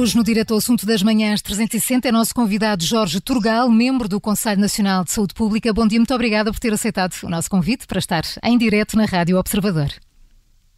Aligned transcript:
Hoje, 0.00 0.16
no 0.16 0.24
Direto 0.24 0.52
ao 0.52 0.58
Assunto 0.58 0.86
das 0.86 1.02
Manhãs 1.02 1.42
360, 1.42 2.08
é 2.08 2.10
nosso 2.10 2.34
convidado 2.34 2.82
Jorge 2.82 3.20
Turgal, 3.20 3.68
membro 3.68 4.08
do 4.08 4.18
Conselho 4.18 4.58
Nacional 4.58 5.04
de 5.04 5.12
Saúde 5.12 5.34
Pública. 5.34 5.74
Bom 5.74 5.86
dia, 5.86 5.98
muito 5.98 6.14
obrigada 6.14 6.50
por 6.50 6.58
ter 6.58 6.72
aceitado 6.72 7.14
o 7.22 7.28
nosso 7.28 7.50
convite 7.50 7.86
para 7.86 7.98
estar 7.98 8.22
em 8.42 8.56
direto 8.56 8.96
na 8.96 9.04
Rádio 9.04 9.36
Observador. 9.36 9.90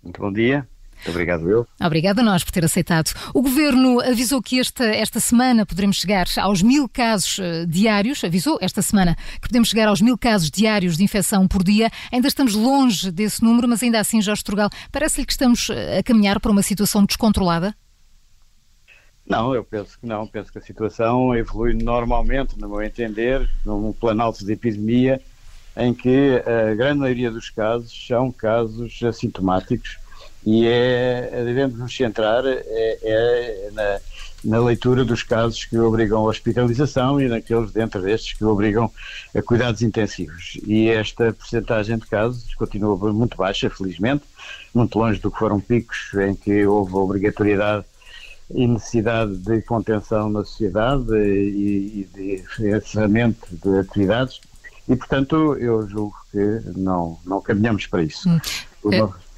Muito 0.03 0.21
bom 0.21 0.32
dia. 0.32 0.66
Muito 0.96 1.11
obrigado, 1.11 1.48
eu. 1.48 1.64
Obrigada 1.80 2.21
a 2.21 2.25
nós 2.25 2.43
por 2.43 2.50
ter 2.50 2.64
aceitado. 2.64 3.12
O 3.32 3.43
Governo 3.43 4.00
avisou 4.00 4.43
que 4.43 4.58
esta, 4.58 4.86
esta 4.86 5.21
semana 5.21 5.64
poderemos 5.64 5.98
chegar 5.98 6.26
aos 6.39 6.61
mil 6.61 6.89
casos 6.89 7.39
uh, 7.39 7.64
diários, 7.64 8.25
avisou 8.25 8.59
esta 8.61 8.82
semana 8.82 9.17
que 9.40 9.46
podemos 9.46 9.68
chegar 9.68 9.86
aos 9.86 10.00
mil 10.00 10.18
casos 10.18 10.50
diários 10.50 10.96
de 10.96 11.04
infecção 11.04 11.46
por 11.46 11.62
dia. 11.62 11.93
Ainda 12.11 12.26
estamos 12.26 12.57
longe 12.57 13.12
desse 13.12 13.40
número, 13.40 13.68
mas 13.68 13.84
ainda 13.84 14.00
assim, 14.00 14.20
Jorge 14.20 14.43
Turgal, 14.43 14.68
parece-lhe 14.90 15.25
que 15.25 15.32
estamos 15.32 15.70
eh, 15.70 15.98
a 15.98 16.03
caminhar 16.03 16.40
para 16.40 16.50
uma 16.50 16.62
situação 16.62 17.04
descontrolada? 17.04 17.73
Não, 19.32 19.54
eu 19.54 19.64
penso 19.64 19.99
que 19.99 20.07
não. 20.07 20.27
Penso 20.27 20.53
que 20.53 20.59
a 20.59 20.63
situação 20.63 21.35
evolui 21.35 21.73
normalmente, 21.73 22.59
no 22.61 22.68
meu 22.68 22.82
entender, 22.82 23.49
num 23.64 23.90
planalto 23.90 24.45
de 24.45 24.53
epidemia 24.53 25.23
em 25.75 25.95
que 25.95 26.43
a 26.45 26.75
grande 26.75 26.99
maioria 26.99 27.31
dos 27.31 27.49
casos 27.49 27.90
são 28.07 28.31
casos 28.31 29.03
assintomáticos 29.03 29.96
e 30.45 30.67
é, 30.67 31.31
devemos 31.46 31.79
nos 31.79 31.96
centrar 31.96 32.45
é, 32.45 32.98
é 33.03 33.70
na, 33.73 34.00
na, 34.45 34.61
leitura 34.62 35.03
dos 35.03 35.23
casos 35.23 35.65
que 35.65 35.78
obrigam 35.78 36.19
a 36.19 36.28
hospitalização 36.28 37.19
e 37.19 37.27
naqueles 37.27 37.73
dentro 37.73 38.03
destes 38.03 38.37
que 38.37 38.45
obrigam 38.45 38.93
a 39.34 39.41
cuidados 39.41 39.81
intensivos. 39.81 40.59
E 40.67 40.91
esta 40.91 41.33
percentagem 41.33 41.97
de 41.97 42.06
casos 42.06 42.55
continua 42.55 42.97
muito 43.15 43.39
baixa, 43.39 43.71
felizmente, 43.71 44.25
muito 44.75 44.99
longe 44.99 45.19
do 45.19 45.31
que 45.31 45.39
foram 45.39 45.59
picos 45.59 46.12
em 46.21 46.34
que 46.34 46.67
houve 46.67 46.95
obrigatoriedade 46.97 47.87
e 48.51 48.67
necessidade 48.67 49.37
de 49.37 49.62
contenção 49.62 50.29
na 50.29 50.45
sociedade 50.45 51.15
e, 51.15 52.01
e 52.01 52.45
de 52.59 52.77
encerramento 52.77 53.47
de 53.51 53.79
atividades 53.79 54.41
e, 54.89 54.97
portanto, 54.97 55.57
eu 55.57 55.89
julgo 55.89 56.15
que 56.31 56.61
não, 56.77 57.19
não 57.25 57.41
caminhamos 57.41 57.87
para 57.87 58.03
isso. 58.03 58.29
Hum. 58.29 58.39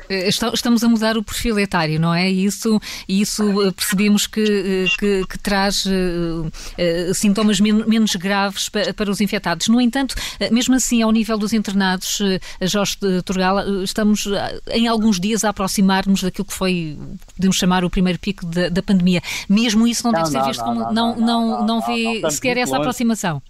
Estamos 0.08 0.82
a 0.84 0.88
mudar 0.88 1.16
o 1.16 1.22
perfil 1.22 1.58
etário, 1.58 1.98
não 2.00 2.12
é? 2.12 2.30
E 2.30 2.44
isso, 2.44 2.80
isso 3.08 3.62
eh, 3.62 3.72
percebemos 3.72 4.26
que, 4.26 4.40
eh, 4.40 4.96
que, 4.98 5.26
que 5.26 5.38
traz 5.38 5.84
uh, 5.86 6.50
sintomas 7.14 7.60
men 7.60 7.84
menos 7.86 8.14
graves 8.16 8.68
para, 8.68 8.92
para, 8.94 9.10
os 9.10 9.20
infectados. 9.20 9.68
No 9.68 9.80
entanto, 9.80 10.14
mesmo 10.50 10.74
assim, 10.74 11.02
ao 11.02 11.10
nível 11.10 11.38
dos 11.38 11.52
internados, 11.52 12.18
Jorge 12.62 12.96
Turgal, 13.24 13.82
estamos 13.82 14.28
em 14.70 14.86
alguns 14.86 15.18
dias 15.18 15.44
a 15.44 15.50
aproximar-nos 15.50 16.22
daquilo 16.22 16.46
que 16.46 16.54
foi, 16.54 16.98
podemos 17.34 17.56
chamar, 17.56 17.84
o 17.84 17.90
primeiro 17.90 18.18
pico 18.18 18.46
da, 18.46 18.68
da 18.68 18.82
pandemia. 18.82 19.22
Mesmo 19.48 19.86
isso 19.86 20.04
não, 20.04 20.12
não 20.12 20.22
deve 20.22 20.30
ser 20.32 20.44
visto 20.44 20.64
como. 20.64 20.92
Não, 20.92 21.16
não, 21.16 21.66
não, 21.66 21.80
vê 21.80 22.22
sequer 22.30 22.56
essa 22.56 22.76
aproximação 22.76 23.42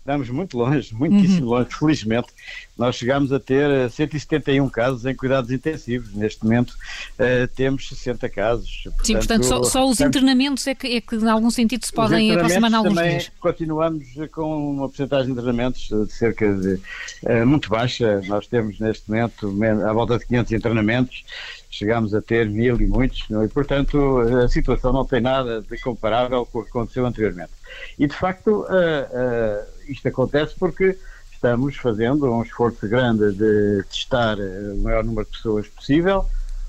estamos 0.00 0.30
muito 0.30 0.56
longe, 0.56 0.94
muitíssimo 0.94 1.46
uhum. 1.46 1.58
longe, 1.58 1.68
felizmente. 1.70 2.28
Nós 2.76 2.96
chegámos 2.96 3.32
a 3.32 3.38
ter 3.38 3.90
171 3.90 4.66
eh, 4.66 4.70
casos 4.70 5.04
em 5.04 5.14
cuidados 5.14 5.50
intensivos. 5.50 6.12
Neste 6.14 6.42
momento 6.42 6.70
uh, 6.70 7.46
temos 7.54 7.88
60 7.88 8.28
casos. 8.30 8.82
Portanto, 8.84 9.06
Sim, 9.06 9.14
portanto, 9.14 9.44
só, 9.44 9.62
só 9.62 9.88
os 9.88 10.00
internamentos 10.00 10.66
é 10.66 10.74
que, 10.74 10.96
é 10.96 11.00
que, 11.00 11.16
em 11.16 11.28
algum 11.28 11.50
sentido, 11.50 11.84
se 11.84 11.92
podem 11.92 12.32
aproximar 12.32 12.70
em 12.70 12.74
alguns 12.74 12.94
também 12.94 13.10
dias. 13.10 13.30
Continuamos 13.38 14.06
com 14.32 14.72
uma 14.72 14.88
porcentagem 14.88 15.26
de 15.26 15.32
internamentos 15.32 15.88
de 15.88 16.12
cerca 16.12 16.52
de 16.52 16.80
uh, 17.22 17.46
muito 17.46 17.68
baixa. 17.68 18.22
Nós 18.26 18.46
temos 18.46 18.80
neste 18.80 19.08
momento 19.08 19.46
à 19.86 19.92
volta 19.92 20.18
de 20.18 20.26
500 20.26 20.52
internamentos. 20.52 21.24
Chegámos 21.70 22.14
a 22.14 22.20
ter 22.20 22.48
mil 22.48 22.80
e 22.80 22.86
muitos? 22.86 23.26
É? 23.30 23.44
e 23.44 23.48
portanto 23.48 24.18
a 24.18 24.48
situação 24.48 24.92
não 24.92 25.04
tem 25.04 25.20
nada 25.20 25.62
de 25.62 25.78
comparável 25.78 26.44
com 26.44 26.58
o 26.58 26.62
que 26.64 26.70
aconteceu 26.70 27.06
anteriormente. 27.06 27.52
E 27.98 28.06
de 28.06 28.14
facto, 28.14 28.62
uh, 28.62 28.64
uh, 28.64 29.79
isto 29.90 30.08
acontece 30.08 30.54
porque 30.58 30.96
estamos 31.32 31.76
fazendo 31.76 32.30
um 32.32 32.42
esforço 32.42 32.86
grande 32.88 33.32
de 33.32 33.82
testar 33.84 34.38
o 34.38 34.82
maior 34.82 35.04
número 35.04 35.26
de 35.26 35.32
pessoas 35.32 35.66
possível, 35.68 36.26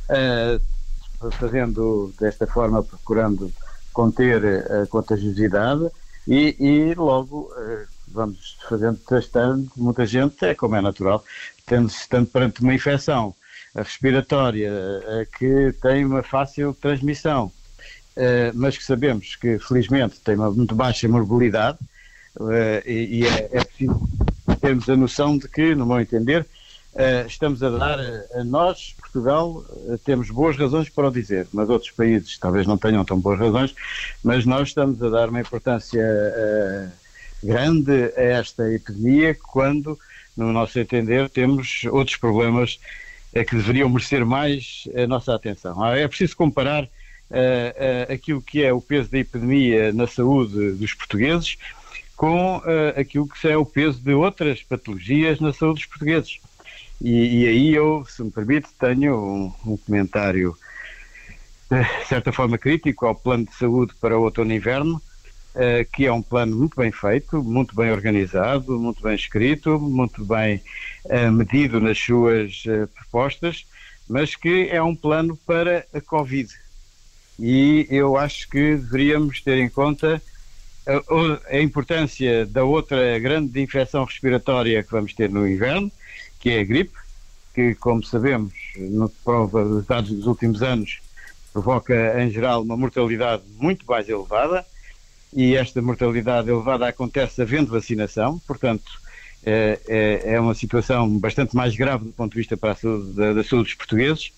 uh, 0.09 1.31
fazendo 1.31 2.13
desta 2.19 2.47
forma, 2.47 2.81
procurando 2.81 3.51
conter 3.93 4.65
a 4.71 4.87
contagiosidade 4.87 5.89
e, 6.27 6.55
e 6.59 6.93
logo 6.95 7.51
vamos 8.07 8.57
fazendo, 8.67 8.97
testando. 9.07 9.69
Muita 9.75 10.05
gente, 10.05 10.43
é 10.45 10.55
como 10.55 10.75
é 10.75 10.81
natural, 10.81 11.23
tendo, 11.65 11.89
estando 11.89 12.27
perante 12.27 12.61
uma 12.61 12.73
infecção 12.73 13.35
respiratória 13.75 14.71
que 15.37 15.75
tem 15.81 16.05
uma 16.05 16.23
fácil 16.23 16.73
transmissão 16.73 17.51
eh, 18.15 18.51
mas 18.53 18.77
que 18.77 18.83
sabemos 18.83 19.35
que 19.37 19.57
felizmente 19.57 20.19
tem 20.19 20.35
uma 20.35 20.51
muito 20.51 20.75
baixa 20.75 21.07
morbilidade 21.07 21.77
e, 22.85 23.19
e 23.19 23.25
é, 23.25 23.49
é, 23.51 23.63
preciso 23.63 24.09
termos 24.59 24.89
a 24.89 24.95
noção 24.95 25.37
de 25.37 25.47
que, 25.47 25.73
no 25.75 25.85
meu 25.85 25.99
entender, 25.99 26.45
uh, 26.93 27.27
estamos 27.27 27.63
a 27.63 27.69
dar 27.69 27.99
a 28.33 28.43
nós, 28.43 28.95
Portugal, 28.99 29.65
temos 30.05 30.29
boas 30.29 30.55
razões 30.55 30.87
para 30.87 31.07
o 31.07 31.11
dizer, 31.11 31.47
mas 31.51 31.69
outros 31.69 31.91
países 31.91 32.37
talvez 32.37 32.67
não 32.67 32.77
tenham 32.77 33.03
tão 33.03 33.19
boas 33.19 33.39
razões, 33.39 33.75
mas 34.23 34.45
nós 34.45 34.69
estamos 34.69 35.01
a 35.01 35.09
dar 35.09 35.29
uma 35.29 35.41
importância 35.41 36.01
grande 37.43 38.13
a 38.15 38.21
esta 38.21 38.71
epidemia 38.71 39.35
quando, 39.35 39.99
no 40.37 40.53
nosso 40.53 40.79
entender, 40.79 41.27
temos 41.29 41.83
outros 41.91 42.15
problemas 42.17 42.79
que 43.33 43.55
deveriam 43.55 43.89
merecer 43.89 44.25
mais 44.25 44.87
a 44.95 45.07
nossa 45.07 45.33
atenção. 45.33 45.83
Ah, 45.83 45.97
é 45.97 46.07
preciso 46.07 46.37
comparar 46.37 46.87
aquilo 48.09 48.41
que 48.41 48.63
é 48.63 48.71
o 48.71 48.79
peso 48.81 49.09
da 49.09 49.17
epidemia 49.17 49.91
na 49.91 50.05
saúde 50.05 50.73
dos 50.73 50.93
portugueses 50.93 51.57
com 52.21 52.57
uh, 52.57 52.61
aquilo 52.95 53.27
que 53.27 53.47
é 53.47 53.57
o 53.57 53.65
peso 53.65 53.99
de 53.99 54.13
outras 54.13 54.61
patologias 54.61 55.39
na 55.39 55.51
saúde 55.51 55.79
dos 55.79 55.85
portugueses. 55.87 56.39
E, 57.01 57.41
e 57.41 57.47
aí 57.47 57.73
eu, 57.73 58.05
se 58.07 58.21
me 58.21 58.29
permite, 58.29 58.67
tenho 58.79 59.15
um, 59.17 59.71
um 59.71 59.75
comentário 59.75 60.55
de 61.71 62.07
certa 62.07 62.31
forma 62.31 62.59
crítico 62.59 63.07
ao 63.07 63.15
plano 63.15 63.45
de 63.45 63.55
saúde 63.55 63.95
para 63.99 64.15
o 64.19 64.21
outono 64.21 64.53
e 64.53 64.57
inverno, 64.57 65.01
Uh, 65.53 65.83
que 65.91 66.05
é 66.05 66.13
um 66.13 66.21
plano 66.21 66.55
muito 66.55 66.77
bem 66.77 66.93
feito, 66.93 67.43
muito 67.43 67.75
bem 67.75 67.91
organizado, 67.91 68.79
muito 68.79 69.03
bem 69.03 69.15
escrito, 69.15 69.77
muito 69.77 70.23
bem 70.23 70.61
uh, 71.03 71.29
medido 71.29 71.81
nas 71.81 71.99
suas 71.99 72.63
propostas, 72.95 73.65
mas 74.07 74.33
que 74.33 74.69
é 74.69 74.81
um 74.81 74.95
plano 74.95 75.35
para 75.45 75.85
a 75.93 75.99
Covid 75.99 76.49
e 77.37 77.87
eu 77.89 78.17
acho 78.17 78.47
que 78.49 78.75
deveríamos 78.75 79.41
ter 79.41 79.57
em 79.57 79.67
conta 79.67 80.21
a, 81.50 81.62
importância 81.62 82.46
da 82.46 82.63
outra 82.63 83.18
grande 83.19 83.62
infecção 83.62 84.03
respiratória 84.03 84.84
que 84.84 84.91
vamos 84.91 85.13
ter 85.13 85.29
no 85.29 85.47
inverno, 85.47 85.91
que 86.40 86.50
é 86.50 86.59
a 86.59 86.63
gripe, 86.63 86.97
que, 87.53 87.75
como 87.75 88.03
sabemos, 88.03 88.53
no 88.78 89.09
prova 89.09 89.63
dos 89.63 89.85
dados 89.85 90.12
dos 90.12 90.25
últimos 90.25 90.63
anos, 90.63 91.00
provoca, 91.53 92.22
em 92.24 92.29
geral, 92.29 92.62
uma 92.62 92.78
mortalidade 92.78 93.44
muito 93.59 93.85
mais 93.85 94.07
elevada, 94.07 94.66
e 95.34 95.56
esta 95.56 95.81
mortalidade 95.81 96.50
elevada 96.50 96.88
acontece 96.88 97.41
havendo 97.41 97.72
vacinação, 97.72 98.40
portanto, 98.47 99.02
é, 99.44 99.79
é, 99.88 100.34
é 100.34 100.40
uma 100.40 100.53
situação 100.53 101.09
bastante 101.18 101.56
mais 101.56 101.75
grave 101.75 102.06
do 102.06 102.12
ponto 102.12 102.31
de 102.31 102.38
vista 102.38 102.56
para 102.56 102.72
a 102.72 102.75
saúde, 102.75 103.13
da, 103.13 103.34
da 103.34 103.44
saúde 103.44 103.69
dos 103.69 103.75
portugueses, 103.75 104.31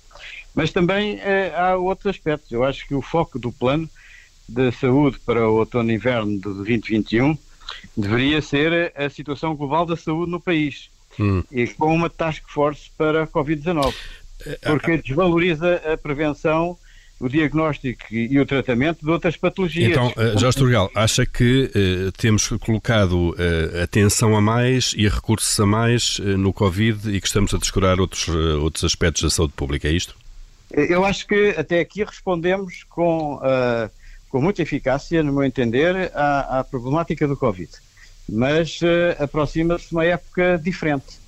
mas 0.55 0.71
também 0.71 1.19
eh, 1.19 1.51
há 1.55 1.75
outros 1.75 2.07
aspectos. 2.07 2.51
Eu 2.51 2.63
acho 2.63 2.87
que 2.87 2.93
o 2.93 3.01
foco 3.01 3.39
do 3.39 3.51
plano 3.51 3.89
de 4.47 4.71
saúde 4.71 5.19
para 5.25 5.47
o 5.47 5.55
outono 5.55 5.91
e 5.91 5.95
inverno 5.95 6.31
de 6.31 6.39
2021 6.39 7.37
deveria 7.95 8.41
ser 8.41 8.93
a 8.95 9.09
situação 9.09 9.55
global 9.55 9.85
da 9.85 9.95
saúde 9.95 10.31
no 10.31 10.39
país 10.39 10.89
hum. 11.19 11.43
e 11.51 11.67
com 11.67 11.93
uma 11.93 12.09
task 12.09 12.43
force 12.47 12.89
para 12.97 13.23
a 13.23 13.27
Covid-19, 13.27 13.93
eh, 14.45 14.59
porque 14.63 14.97
desvaloriza 14.97 15.81
a 15.91 15.97
prevenção 15.97 16.77
o 17.19 17.29
diagnóstico 17.29 18.03
e 18.13 18.37
o 18.37 18.45
tratamento 18.45 19.05
de 19.05 19.09
outras 19.09 19.37
patologias. 19.37 19.91
Então, 19.91 20.07
uh, 20.07 20.37
Jorge 20.37 20.57
Turgal, 20.57 20.91
acha 20.93 21.25
que 21.25 21.71
uh, 21.73 22.11
temos 22.13 22.49
colocado 22.59 23.29
uh, 23.29 23.81
atenção 23.81 24.35
a 24.35 24.41
mais 24.41 24.93
e 24.97 25.07
recursos 25.07 25.57
a 25.57 25.65
mais 25.65 26.19
no 26.19 26.51
Covid 26.51 27.15
e 27.15 27.21
que 27.21 27.27
estamos 27.27 27.53
a 27.53 27.57
descurar 27.57 28.01
outros, 28.01 28.27
outros 28.27 28.83
aspectos 28.83 29.23
da 29.23 29.29
saúde 29.29 29.53
pública, 29.55 29.87
é 29.87 29.91
isto? 29.91 30.17
Eu 30.73 31.05
acho 31.05 31.27
que 31.27 31.53
até 31.55 31.79
aqui 31.79 32.03
respondemos 32.03 32.83
com, 32.89 33.35
uh, 33.35 33.89
com 34.33 34.41
muita 34.41 34.63
eficácia, 34.63 35.21
no 35.21 35.31
meu 35.31 35.43
entender, 35.43 36.11
à, 36.15 36.61
à 36.61 36.63
problemática 36.63 37.27
do 37.27 37.37
Covid. 37.37 37.69
Mas 38.27 38.81
uh, 38.81 39.23
aproxima-se 39.23 39.91
uma 39.91 40.03
época 40.03 40.57
diferente. 40.57 41.19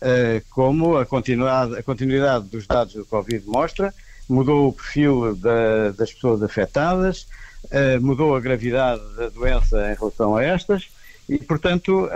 Uh, 0.00 0.42
como 0.48 0.96
a 0.96 1.04
continuidade, 1.04 1.76
a 1.76 1.82
continuidade 1.82 2.46
dos 2.46 2.66
dados 2.66 2.94
do 2.94 3.04
Covid 3.04 3.44
mostra, 3.46 3.92
mudou 4.26 4.68
o 4.68 4.72
perfil 4.72 5.36
da, 5.36 5.90
das 5.90 6.10
pessoas 6.10 6.42
afetadas, 6.42 7.26
mudou 8.00 8.34
a 8.36 8.40
gravidade 8.40 9.02
da 9.16 9.28
doença 9.28 9.90
em 9.90 9.94
relação 9.94 10.36
a 10.36 10.44
estas, 10.44 10.88
e, 11.28 11.38
portanto, 11.38 12.08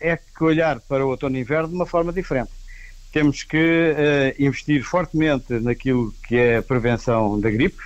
é 0.00 0.16
que 0.16 0.44
olhar 0.44 0.80
para 0.80 1.04
o 1.04 1.10
outono 1.10 1.36
e 1.36 1.40
inverno 1.40 1.68
de 1.68 1.74
uma 1.74 1.86
forma 1.86 2.12
diferente 2.12 2.50
temos 3.12 3.42
que 3.42 3.56
uh, 3.56 4.42
investir 4.42 4.82
fortemente 4.82 5.54
naquilo 5.54 6.12
que 6.26 6.36
é 6.36 6.58
a 6.58 6.62
prevenção 6.62 7.40
da 7.40 7.50
gripe, 7.50 7.82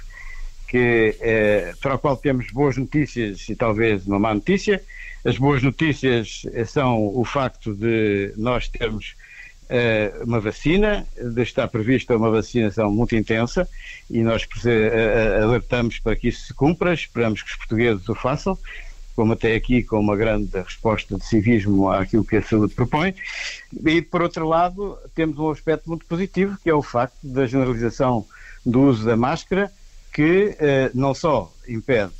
que, 0.70 1.16
eh, 1.20 1.74
para 1.80 1.96
o 1.96 1.98
qual 1.98 2.16
temos 2.16 2.46
boas 2.52 2.76
notícias 2.76 3.48
e 3.48 3.56
talvez 3.56 4.06
uma 4.06 4.20
má 4.20 4.32
notícia. 4.32 4.80
As 5.24 5.36
boas 5.36 5.64
notícias 5.64 6.42
são 6.66 7.08
o 7.12 7.24
facto 7.24 7.74
de 7.74 8.32
nós 8.36 8.68
termos 8.68 9.16
uh, 9.64 10.24
uma 10.24 10.40
vacina, 10.40 11.04
de 11.20 11.42
estar 11.42 11.66
prevista 11.66 12.16
uma 12.16 12.30
vacinação 12.30 12.90
muito 12.90 13.16
intensa 13.16 13.68
e 14.08 14.22
nós 14.22 14.48
alertamos 15.42 15.98
para 15.98 16.14
que 16.14 16.28
isso 16.28 16.46
se 16.46 16.54
cumpra, 16.54 16.94
esperamos 16.94 17.42
que 17.42 17.50
os 17.50 17.56
portugueses 17.56 18.08
o 18.08 18.14
façam, 18.14 18.56
como 19.16 19.32
até 19.32 19.56
aqui 19.56 19.82
com 19.82 19.98
uma 19.98 20.16
grande 20.16 20.56
resposta 20.56 21.18
de 21.18 21.26
civismo 21.26 21.90
àquilo 21.90 22.24
que 22.24 22.36
a 22.36 22.42
saúde 22.42 22.74
propõe. 22.74 23.12
E, 23.84 24.00
por 24.00 24.22
outro 24.22 24.46
lado, 24.48 24.96
temos 25.16 25.36
um 25.36 25.50
aspecto 25.50 25.90
muito 25.90 26.06
positivo, 26.06 26.56
que 26.62 26.70
é 26.70 26.74
o 26.74 26.80
facto 26.80 27.18
da 27.22 27.44
generalização 27.44 28.24
do 28.64 28.82
uso 28.82 29.04
da 29.04 29.16
máscara, 29.16 29.70
que 30.12 30.56
uh, 30.56 30.90
não 30.94 31.14
só 31.14 31.52
impede 31.68 32.12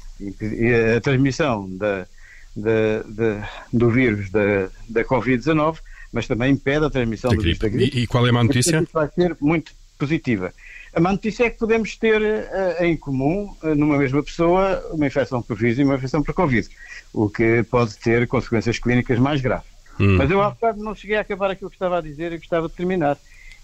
a 0.97 1.01
transmissão 1.01 1.69
da, 1.77 2.07
da, 2.55 3.03
da, 3.07 3.51
do 3.73 3.91
vírus 3.91 4.31
da, 4.31 4.69
da 4.89 5.05
Covid-19, 5.05 5.79
mas 6.13 6.27
também 6.27 6.53
impede 6.53 6.85
a 6.85 6.91
transmissão 6.91 7.31
da 7.31 7.37
do 7.37 7.43
vírus 7.43 7.59
da 7.59 7.69
gripe. 7.69 7.99
E, 7.99 8.03
e 8.03 8.07
qual 8.07 8.27
é 8.27 8.31
a 8.31 8.33
má 8.33 8.45
notícia? 8.45 8.87
Vai 8.93 9.09
ser 9.09 9.37
muito 9.41 9.73
positiva. 9.99 10.53
A 10.93 11.01
má 11.01 11.13
notícia 11.13 11.45
é 11.45 11.51
que 11.51 11.59
podemos 11.59 11.97
ter 11.97 12.21
uh, 12.21 12.85
em 12.85 12.97
comum, 12.97 13.55
uh, 13.63 13.75
numa 13.75 13.97
mesma 13.97 14.23
pessoa, 14.23 14.85
uma 14.93 15.07
infecção 15.07 15.41
por 15.41 15.57
vírus 15.57 15.79
e 15.79 15.85
uma 15.85 15.95
infecção 15.95 16.23
por 16.23 16.35
Covid, 16.35 16.69
o 17.13 17.29
que 17.29 17.63
pode 17.65 17.97
ter 17.99 18.27
consequências 18.27 18.79
clínicas 18.79 19.19
mais 19.19 19.41
graves. 19.41 19.69
Hum. 20.01 20.17
Mas 20.17 20.31
eu, 20.31 20.43
há 20.43 20.51
bocado, 20.51 20.83
não 20.83 20.95
cheguei 20.95 21.17
a 21.17 21.21
acabar 21.21 21.51
aquilo 21.51 21.71
que 21.71 21.77
estava 21.77 21.99
a 21.99 22.01
dizer 22.01 22.33
e 22.33 22.39
gostava 22.39 22.69
de 22.69 22.75
terminar. 22.75 23.17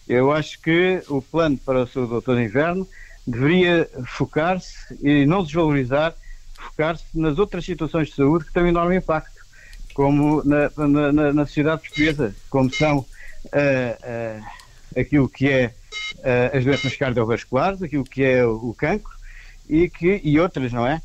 Eu 0.09 0.31
acho 0.31 0.61
que 0.61 1.03
o 1.09 1.21
plano 1.21 1.59
para 1.59 1.83
o 1.83 1.87
seu 1.87 2.07
doutor 2.07 2.37
de 2.37 2.45
inverno 2.45 2.87
deveria 3.27 3.89
focar-se 4.07 4.97
e 5.03 5.27
não 5.27 5.43
desvalorizar, 5.43 6.15
focar-se 6.55 7.05
nas 7.15 7.39
outras 7.39 7.65
situações 7.65 8.09
de 8.09 8.15
saúde 8.15 8.45
que 8.45 8.53
têm 8.53 8.65
um 8.65 8.69
enorme 8.69 8.97
impacto, 8.97 9.45
como 9.93 10.43
na, 10.45 10.71
na, 11.13 11.33
na 11.33 11.47
sociedade 11.47 11.83
portuguesa, 11.83 12.35
como 12.51 12.73
são 12.73 12.99
uh, 12.99 13.05
uh, 13.05 14.45
aquilo 14.99 15.29
que 15.29 15.49
é 15.49 15.75
uh, 16.19 16.57
as 16.57 16.65
doenças 16.65 16.95
cardiovasculares, 16.97 17.83
aquilo 17.83 18.05
que 18.05 18.23
é 18.23 18.45
o, 18.45 18.71
o 18.71 18.75
cancro 18.75 19.13
e, 19.69 19.89
que, 19.89 20.21
e 20.23 20.39
outras, 20.39 20.73
não 20.73 20.87
é? 20.87 21.03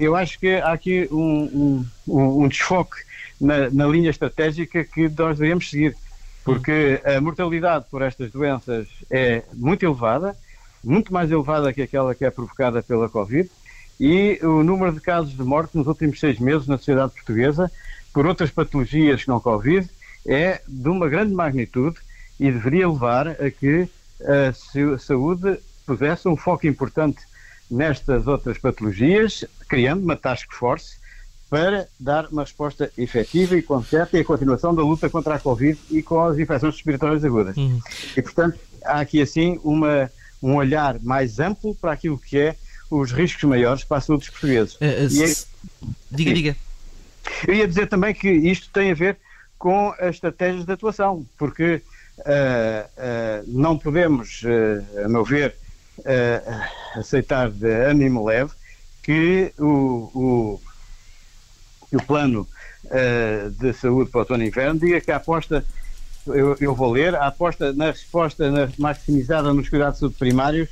eu 0.00 0.16
acho 0.16 0.40
que 0.40 0.56
há 0.56 0.72
aqui 0.72 1.08
um, 1.08 1.84
um, 2.08 2.42
um 2.42 2.48
desfoque 2.48 2.96
na, 3.40 3.70
na 3.70 3.86
linha 3.86 4.10
estratégica 4.10 4.82
que 4.82 5.08
nós 5.08 5.38
devemos 5.38 5.70
seguir, 5.70 5.96
porque 6.44 7.00
a 7.04 7.20
mortalidade 7.20 7.84
por 7.88 8.02
estas 8.02 8.32
doenças 8.32 8.88
é 9.08 9.44
muito 9.54 9.86
elevada, 9.86 10.36
muito 10.84 11.12
mais 11.12 11.30
elevada 11.30 11.72
que 11.72 11.82
aquela 11.82 12.14
que 12.14 12.24
é 12.24 12.30
provocada 12.30 12.82
pela 12.82 13.08
Covid, 13.08 13.50
e 14.00 14.38
o 14.42 14.62
número 14.62 14.92
de 14.92 15.00
casos 15.00 15.36
de 15.36 15.42
morte 15.42 15.76
nos 15.76 15.86
últimos 15.86 16.20
seis 16.20 16.38
meses 16.38 16.68
na 16.68 16.78
sociedade 16.78 17.12
portuguesa 17.12 17.70
por 18.12 18.26
outras 18.26 18.50
patologias 18.50 19.22
que 19.22 19.28
não 19.28 19.40
Covid 19.40 19.88
é 20.26 20.60
de 20.66 20.88
uma 20.88 21.08
grande 21.08 21.34
magnitude 21.34 21.96
e 22.38 22.50
deveria 22.50 22.88
levar 22.88 23.28
a 23.28 23.50
que 23.50 23.88
a 24.20 24.98
saúde 24.98 25.58
pusesse 25.86 26.28
um 26.28 26.36
foco 26.36 26.66
importante 26.66 27.18
nestas 27.70 28.26
outras 28.26 28.58
patologias, 28.58 29.44
criando 29.68 30.02
uma 30.02 30.16
task 30.16 30.52
force 30.52 30.96
para 31.50 31.88
dar 31.98 32.26
uma 32.26 32.42
resposta 32.42 32.90
efetiva 32.96 33.56
e 33.56 33.62
concreta 33.62 34.16
e 34.16 34.20
a 34.20 34.24
continuação 34.24 34.74
da 34.74 34.82
luta 34.82 35.08
contra 35.08 35.34
a 35.34 35.38
Covid 35.38 35.78
e 35.90 36.02
com 36.02 36.20
as 36.20 36.38
infecções 36.38 36.74
respiratórias 36.74 37.24
agudas. 37.24 37.56
Uhum. 37.56 37.80
E, 38.16 38.22
portanto, 38.22 38.58
há 38.84 39.00
aqui, 39.00 39.22
assim, 39.22 39.58
uma, 39.64 40.10
um 40.42 40.54
olhar 40.54 40.98
mais 41.00 41.40
amplo 41.40 41.74
para 41.74 41.92
aquilo 41.92 42.18
que 42.18 42.38
é 42.38 42.56
os 42.90 43.12
riscos 43.12 43.44
maiores 43.44 43.84
para 43.84 43.98
a 43.98 44.00
saúde 44.00 44.20
dos 44.20 44.30
portugueses. 44.30 44.74
Uh, 44.74 44.78
uh, 44.78 45.24
é... 45.24 45.34
Diga, 46.10 46.34
diga. 46.34 46.56
Eu 47.46 47.54
ia 47.54 47.68
dizer 47.68 47.86
também 47.86 48.14
que 48.14 48.30
isto 48.30 48.70
tem 48.70 48.90
a 48.90 48.94
ver 48.94 49.18
com 49.58 49.90
as 49.98 50.14
estratégias 50.14 50.64
de 50.64 50.72
atuação, 50.72 51.26
porque 51.36 51.82
uh, 52.20 53.44
não 53.46 53.76
podemos, 53.76 54.42
a 55.04 55.08
meu 55.08 55.24
ver, 55.24 55.54
aceitar 56.94 57.50
de 57.50 57.68
ânimo 57.68 58.24
leve 58.24 58.52
que 59.02 59.52
o, 59.58 60.10
o, 60.14 60.60
o 61.92 62.02
plano 62.04 62.48
de 63.58 63.72
saúde 63.72 64.10
para 64.10 64.18
o 64.18 64.20
outono 64.20 64.44
e 64.44 64.46
inverno 64.46 64.78
diga 64.78 65.00
que 65.00 65.10
a 65.10 65.16
aposta 65.16 65.64
eu, 66.34 66.56
eu, 66.60 66.74
vou 66.74 66.92
ler, 66.92 67.14
a 67.14 67.26
aposta 67.26 67.72
na 67.72 67.86
resposta 67.86 68.50
na, 68.50 68.68
maximizada 68.78 69.52
nos 69.52 69.68
cuidados 69.68 69.94
de 69.94 70.00
saúde 70.00 70.16
primários, 70.16 70.68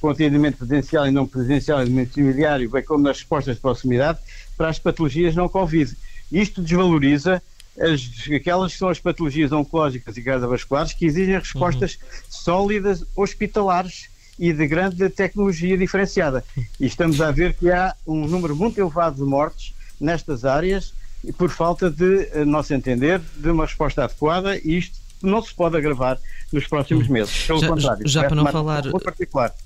com 0.00 0.10
atendimento 0.10 0.58
presencial 0.58 1.06
e 1.06 1.10
não 1.10 1.26
presencial 1.26 1.82
e 1.82 1.86
domiciliário, 1.86 2.70
bem 2.70 2.82
como 2.82 3.02
nas 3.02 3.18
respostas 3.18 3.56
de 3.56 3.60
proximidade, 3.60 4.18
para 4.56 4.68
as 4.68 4.78
patologias 4.78 5.34
não 5.34 5.48
Covid. 5.48 5.96
Isto 6.30 6.62
desvaloriza 6.62 7.42
as, 7.78 8.02
aquelas 8.34 8.72
que 8.72 8.78
são 8.78 8.88
as 8.88 8.98
patologias 8.98 9.52
oncológicas 9.52 10.16
e 10.16 10.22
cardiovasculares 10.22 10.92
que 10.92 11.06
exigem 11.06 11.38
respostas 11.38 11.94
uhum. 11.94 12.08
sólidas 12.28 13.04
hospitalares 13.14 14.08
e 14.38 14.52
de 14.52 14.66
grande 14.66 15.08
tecnologia 15.08 15.76
diferenciada. 15.76 16.44
E 16.78 16.86
estamos 16.86 17.20
a 17.20 17.30
ver 17.30 17.54
que 17.54 17.70
há 17.70 17.94
um 18.06 18.26
número 18.26 18.54
muito 18.54 18.78
elevado 18.78 19.16
de 19.16 19.22
mortes 19.22 19.74
nestas 20.00 20.44
áreas 20.44 20.92
por 21.32 21.50
falta 21.50 21.90
de, 21.90 22.28
a 22.34 22.44
nosso 22.44 22.72
entender, 22.74 23.20
de 23.36 23.50
uma 23.50 23.64
resposta 23.64 24.04
adequada 24.04 24.56
e 24.56 24.78
isto 24.78 25.06
não 25.22 25.42
se 25.42 25.54
pode 25.54 25.76
agravar 25.76 26.18
nos 26.52 26.66
próximos 26.66 27.08
hum. 27.08 27.12
meses. 27.12 27.46
Pelo 27.46 27.60
já, 27.60 27.68
contrário, 27.68 28.08
já, 28.08 28.24
para 28.24 28.36
não 28.36 28.46
falar, 28.46 28.84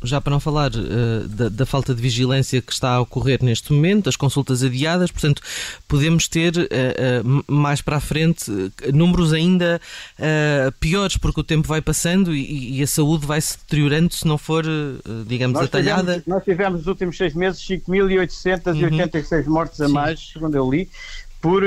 já 0.03 0.21
para 0.21 0.31
não 0.31 0.41
falar 0.41 0.71
uh, 0.71 1.29
da, 1.29 1.49
da, 1.49 1.67
falta 1.67 1.95
de 1.95 2.01
vigilância 2.01 2.63
que 2.63 2.73
está 2.73 2.95
a 2.95 3.01
ocorrer 3.01 3.43
neste 3.43 3.73
momento, 3.73 4.09
as 4.09 4.17
consultas 4.17 4.63
adiadas, 4.63 5.11
portanto, 5.11 5.43
podemos 5.87 6.29
ter 6.29 6.55
uh, 6.57 6.63
uh, 6.63 7.45
mais 7.53 7.83
para 7.83 7.97
a 7.97 8.01
frente 8.01 8.51
números 8.93 9.33
ainda 9.33 9.81
piores, 10.79 11.17
porque 11.17 11.41
o 11.41 11.45
tempo 11.45 11.67
vai 11.67 11.81
passando 11.81 12.35
e, 12.35 12.79
e 12.79 12.83
a 12.83 12.87
saúde 12.87 13.27
vai 13.27 13.41
se 13.41 13.59
deteriorando 13.59 14.13
se 14.15 14.27
não 14.27 14.39
for, 14.39 14.65
digamos, 15.27 15.55
nós 15.55 15.65
atalhada. 15.65 16.03
Tivemos, 16.03 16.27
nós 16.27 16.45
tivemos 16.45 16.79
nos 16.81 16.87
últimos 16.87 17.17
seis 17.17 17.35
meses 17.35 17.61
5.886 17.61 19.47
uhum. 19.47 19.53
mortes 19.53 19.81
a 19.81 19.87
Sim. 19.87 19.93
mais, 19.93 20.31
segundo 20.33 20.57
eu 20.57 20.71
li, 20.71 20.89
por 21.41 21.63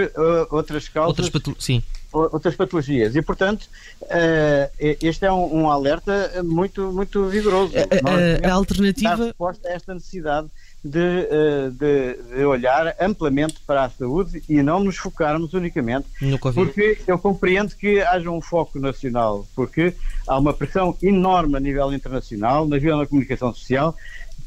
outras 0.52 0.88
causas. 0.88 1.26
Outras 1.26 1.56
sim 1.60 1.84
outras 2.14 2.56
patologias. 2.56 3.16
E, 3.16 3.22
portanto, 3.22 3.64
uh, 4.04 4.96
este 5.02 5.26
é 5.26 5.32
um, 5.32 5.70
alerta 5.70 6.44
muito, 6.44 6.92
muito 6.92 7.26
vigoroso. 7.26 7.74
A, 7.76 8.48
a, 8.48 8.52
a 8.52 8.54
alternativa. 8.54 9.10
Dar 9.10 9.24
resposta 9.26 9.68
a 9.68 9.72
esta 9.72 9.94
necessidade 9.94 10.48
de, 10.84 11.00
uh, 11.00 11.72
de, 11.72 12.36
de, 12.36 12.46
olhar 12.46 12.96
amplamente 13.00 13.56
para 13.66 13.86
a 13.86 13.90
saúde 13.90 14.44
e 14.48 14.62
não 14.62 14.84
nos 14.84 14.98
focarmos 14.98 15.54
unicamente. 15.54 16.06
No 16.22 16.38
COVID. 16.38 16.66
Porque 16.66 17.00
eu 17.08 17.18
compreendo 17.18 17.76
que 17.76 18.02
haja 18.02 18.30
um 18.30 18.42
foco 18.42 18.80
nacional, 18.80 19.48
porque 19.56 19.94
há 20.28 20.38
uma 20.38 20.54
pressão 20.54 20.96
enorme 21.02 21.58
a 21.58 21.60
nível 21.60 21.92
internacional, 21.94 22.68
na 22.68 22.76
nível 22.76 23.00
da 23.00 23.08
comunicação 23.08 23.54
social, 23.54 23.96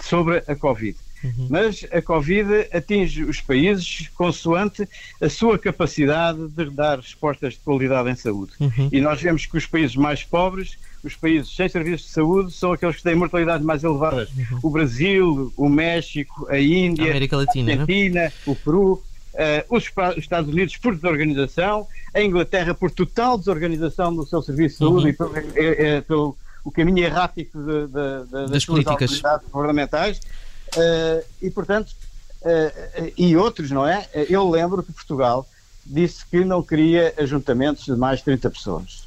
sobre 0.00 0.42
a 0.46 0.54
Covid. 0.54 0.96
Uhum. 1.22 1.46
Mas 1.50 1.86
a 1.92 2.00
Covid 2.02 2.68
atinge 2.72 3.24
os 3.24 3.40
países 3.40 4.08
consoante 4.14 4.88
a 5.20 5.28
sua 5.28 5.58
capacidade 5.58 6.48
de 6.48 6.70
dar 6.70 6.98
respostas 6.98 7.54
de 7.54 7.60
qualidade 7.60 8.10
em 8.10 8.14
saúde. 8.14 8.52
Uhum. 8.60 8.88
E 8.92 9.00
nós 9.00 9.20
vemos 9.20 9.46
que 9.46 9.56
os 9.56 9.66
países 9.66 9.96
mais 9.96 10.22
pobres, 10.22 10.78
os 11.02 11.14
países 11.14 11.54
sem 11.54 11.68
serviços 11.68 12.06
de 12.06 12.12
saúde, 12.12 12.52
são 12.52 12.72
aqueles 12.72 12.96
que 12.96 13.02
têm 13.02 13.14
mortalidades 13.14 13.64
mais 13.64 13.82
elevadas. 13.84 14.28
Uhum. 14.30 14.60
O 14.62 14.70
Brasil, 14.70 15.52
o 15.56 15.68
México, 15.68 16.46
a 16.48 16.58
Índia, 16.58 17.12
a, 17.12 17.36
Latina, 17.36 17.70
a 17.70 17.74
é? 17.74 17.78
Argentina, 17.78 18.20
né? 18.22 18.32
o 18.46 18.54
Peru. 18.54 19.02
Uh, 19.34 19.76
os 19.76 19.84
Estados 20.16 20.50
Unidos 20.50 20.78
por 20.78 20.94
desorganização, 20.94 21.86
a 22.14 22.22
Inglaterra 22.22 22.72
por 22.72 22.90
total 22.90 23.36
desorganização 23.36 24.16
do 24.16 24.24
seu 24.24 24.40
serviço 24.40 24.76
de 24.76 24.78
saúde 24.78 25.04
uhum. 25.04 25.10
e 25.10 25.12
pelo, 25.12 25.36
é, 25.36 25.96
é, 25.96 26.00
pelo 26.00 26.34
o 26.66 26.70
caminho 26.72 27.04
errático 27.04 27.56
de, 27.58 27.86
de, 27.86 27.86
de, 27.86 28.30
das, 28.30 28.50
das 28.50 28.64
políticas 28.64 29.22
governamentais. 29.52 30.20
Uh, 30.74 31.24
e, 31.40 31.50
portanto, 31.50 31.94
uh, 32.42 33.12
e 33.16 33.36
outros, 33.36 33.70
não 33.70 33.86
é? 33.86 34.06
Eu 34.14 34.48
lembro 34.48 34.82
que 34.82 34.92
Portugal 34.92 35.46
disse 35.88 36.24
que 36.26 36.44
não 36.44 36.62
queria 36.62 37.14
ajuntamentos 37.16 37.84
de 37.84 37.96
mais 37.96 38.18
de 38.18 38.24
30 38.24 38.50
pessoas. 38.50 39.02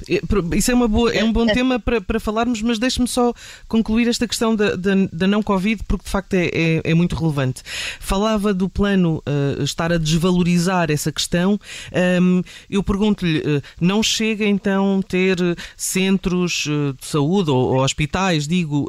Isso 0.56 0.70
é, 0.70 0.74
uma 0.74 0.88
boa, 0.88 1.12
é 1.12 1.22
um 1.22 1.32
bom 1.32 1.48
é, 1.48 1.52
tema 1.52 1.78
para, 1.78 2.00
para 2.00 2.18
falarmos, 2.18 2.62
mas 2.62 2.78
deixe-me 2.78 3.06
só 3.06 3.32
concluir 3.68 4.08
esta 4.08 4.26
questão 4.26 4.56
da, 4.56 4.74
da, 4.76 4.92
da 5.12 5.26
não-Covid, 5.26 5.82
porque 5.86 6.04
de 6.04 6.10
facto 6.10 6.34
é, 6.34 6.46
é, 6.46 6.80
é, 6.84 6.94
muito 6.94 7.14
relevante. 7.14 7.62
Falava 8.00 8.54
do 8.54 8.68
plano 8.68 9.22
uh, 9.26 9.62
estar 9.62 9.92
a 9.92 9.98
desvalorizar 9.98 10.90
essa 10.90 11.12
questão. 11.12 11.58
Um, 12.20 12.42
eu 12.68 12.82
pergunto-lhe, 12.82 13.38
uh, 13.40 13.62
não 13.80 14.02
chega 14.02 14.44
então 14.46 15.02
ter 15.06 15.38
centros 15.76 16.66
uh, 16.66 16.94
de 16.98 17.06
saúde 17.06 17.50
ou, 17.50 17.74
ou 17.74 17.84
hospitais, 17.84 18.46
digo, 18.46 18.88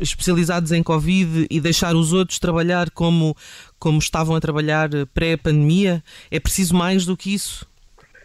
especializados 0.00 0.72
em 0.72 0.82
Covid 0.82 1.46
e 1.50 1.60
deixar 1.60 1.96
os 1.96 2.12
outros 2.12 2.38
trabalhar 2.38 2.90
como 2.90 3.36
como 3.84 3.98
estavam 3.98 4.34
a 4.34 4.40
trabalhar 4.40 4.88
pré-pandemia? 5.12 6.02
É 6.30 6.40
preciso 6.40 6.74
mais 6.74 7.04
do 7.04 7.14
que 7.14 7.34
isso? 7.34 7.66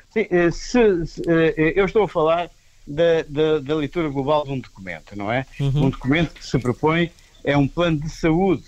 Sim, 0.10 0.26
eh, 0.32 0.50
se, 0.52 1.06
se, 1.06 1.22
eh, 1.28 1.74
eu 1.76 1.84
estou 1.84 2.04
a 2.04 2.08
falar 2.08 2.50
da, 2.88 3.24
da, 3.28 3.60
da, 3.60 3.76
leitura 3.76 4.08
global 4.08 4.46
de 4.46 4.52
um 4.54 4.60
documento, 4.60 5.18
não 5.18 5.30
é? 5.30 5.46
Uhum. 5.60 5.88
Um 5.88 5.90
documento 5.90 6.34
que 6.34 6.46
se 6.46 6.58
propõe 6.58 7.12
é 7.44 7.58
um 7.58 7.68
plano 7.68 8.00
de 8.00 8.10
saúde 8.10 8.64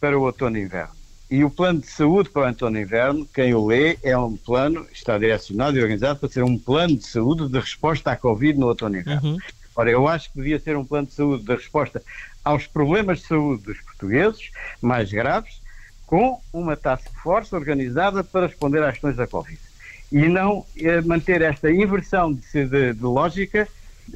para 0.00 0.16
o 0.16 0.22
outono 0.22 0.56
e 0.58 0.62
inverno. 0.62 0.94
E 1.28 1.42
o 1.42 1.50
plano 1.50 1.80
de 1.80 1.88
saúde 1.88 2.30
para 2.30 2.42
o 2.42 2.46
outono 2.46 2.78
e 2.78 2.82
inverno, 2.82 3.26
quem 3.34 3.52
o 3.52 3.66
lê, 3.66 3.98
é 4.00 4.16
um 4.16 4.36
plano, 4.36 4.86
está 4.92 5.18
direcionado 5.18 5.76
e 5.76 5.82
organizado 5.82 6.20
para 6.20 6.28
ser 6.28 6.44
um 6.44 6.56
plano 6.56 6.96
de 6.96 7.04
saúde 7.04 7.48
de 7.48 7.58
resposta 7.58 8.12
à 8.12 8.16
Covid 8.16 8.56
no 8.56 8.68
outono 8.68 8.96
e 8.96 9.00
inverno. 9.00 9.32
Uhum. 9.32 9.38
Ora, 9.74 9.90
eu 9.90 10.06
acho 10.06 10.30
que 10.30 10.36
devia 10.36 10.60
ser 10.60 10.76
um 10.76 10.84
plano 10.84 11.08
de 11.08 11.14
saúde 11.14 11.44
de 11.44 11.52
resposta 11.52 12.00
aos 12.44 12.66
problemas 12.66 13.20
de 13.20 13.26
saúde 13.26 13.64
dos 13.64 13.80
portugueses 13.80 14.50
mais 14.80 15.10
graves, 15.12 15.62
com 16.12 16.38
uma 16.52 16.76
task 16.76 17.06
force 17.22 17.54
organizada 17.54 18.22
para 18.22 18.46
responder 18.46 18.82
às 18.82 18.92
questões 18.92 19.16
da 19.16 19.26
Covid. 19.26 19.58
E 20.12 20.28
não 20.28 20.66
eh, 20.76 21.00
manter 21.00 21.40
esta 21.40 21.72
inversão 21.72 22.34
de, 22.34 22.66
de, 22.66 22.92
de, 22.92 23.02
lógica 23.02 23.66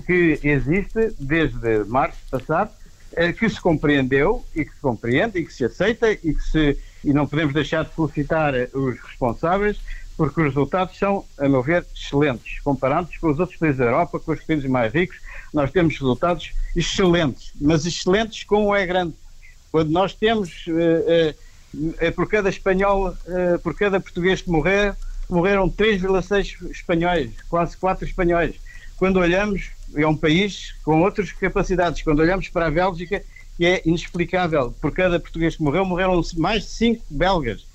que 0.04 0.38
existe 0.42 1.14
desde 1.18 1.84
março 1.86 2.18
passado, 2.30 2.70
eh, 3.14 3.32
que 3.32 3.48
se 3.48 3.58
compreendeu 3.58 4.44
e 4.54 4.66
que 4.66 4.74
se 4.74 4.80
compreende 4.82 5.38
e 5.38 5.46
que 5.46 5.54
se 5.54 5.64
aceita 5.64 6.12
e 6.12 6.34
que 6.34 6.42
se 6.42 6.78
e 7.02 7.14
não 7.14 7.26
podemos 7.26 7.54
deixar 7.54 7.86
de 7.86 7.94
felicitar 7.94 8.54
eh, 8.54 8.68
os 8.74 9.00
responsáveis 9.00 9.80
porque 10.18 10.38
os 10.42 10.48
resultados 10.48 10.98
são, 10.98 11.24
a 11.38 11.48
meu 11.48 11.62
ver, 11.62 11.86
excelentes. 11.94 12.60
Comparados 12.60 13.16
com 13.16 13.30
os 13.30 13.40
outros 13.40 13.58
países 13.58 13.78
da 13.78 13.86
Europa, 13.86 14.20
com 14.20 14.32
os 14.32 14.40
países 14.42 14.68
mais 14.68 14.92
ricos, 14.92 15.16
nós 15.50 15.70
temos 15.70 15.94
resultados 15.94 16.52
excelentes, 16.74 17.52
mas 17.58 17.86
excelentes 17.86 18.44
como 18.44 18.76
é 18.76 18.84
grande. 18.84 19.14
Quando 19.72 19.90
nós 19.90 20.14
temos, 20.14 20.66
uh, 20.66 20.72
uh, 20.72 21.45
por 22.14 22.28
cada 22.28 22.48
espanhol, 22.48 23.08
uh, 23.08 23.58
por 23.60 23.74
cada 23.76 24.00
português 24.00 24.42
que 24.42 24.50
morrer, 24.50 24.94
morreram 25.28 25.68
3,6 25.68 26.70
espanhóis, 26.70 27.30
quase 27.48 27.76
4 27.76 28.04
espanhóis. 28.06 28.56
Quando 28.96 29.18
olhamos, 29.18 29.70
é 29.94 30.06
um 30.06 30.16
país 30.16 30.74
com 30.82 31.02
outras 31.02 31.32
capacidades, 31.32 32.02
quando 32.02 32.20
olhamos 32.20 32.48
para 32.48 32.66
a 32.66 32.70
Bélgica, 32.70 33.22
é 33.60 33.82
inexplicável, 33.86 34.74
por 34.80 34.92
cada 34.92 35.18
português 35.18 35.56
que 35.56 35.62
morreu, 35.62 35.84
morreram 35.84 36.20
mais 36.36 36.62
de 36.64 36.70
5 36.70 37.04
belgas 37.10 37.66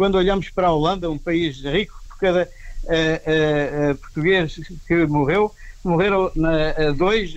quando 0.00 0.14
olhamos 0.14 0.48
para 0.48 0.68
a 0.68 0.72
Holanda, 0.72 1.10
um 1.10 1.18
país 1.18 1.60
rico, 1.60 2.02
por 2.08 2.16
cada 2.16 2.44
uh, 2.84 3.90
uh, 3.92 3.94
português 3.96 4.58
que 4.88 5.04
morreu, 5.04 5.54
morreram 5.84 6.32
na, 6.34 6.90
dois, 6.96 7.34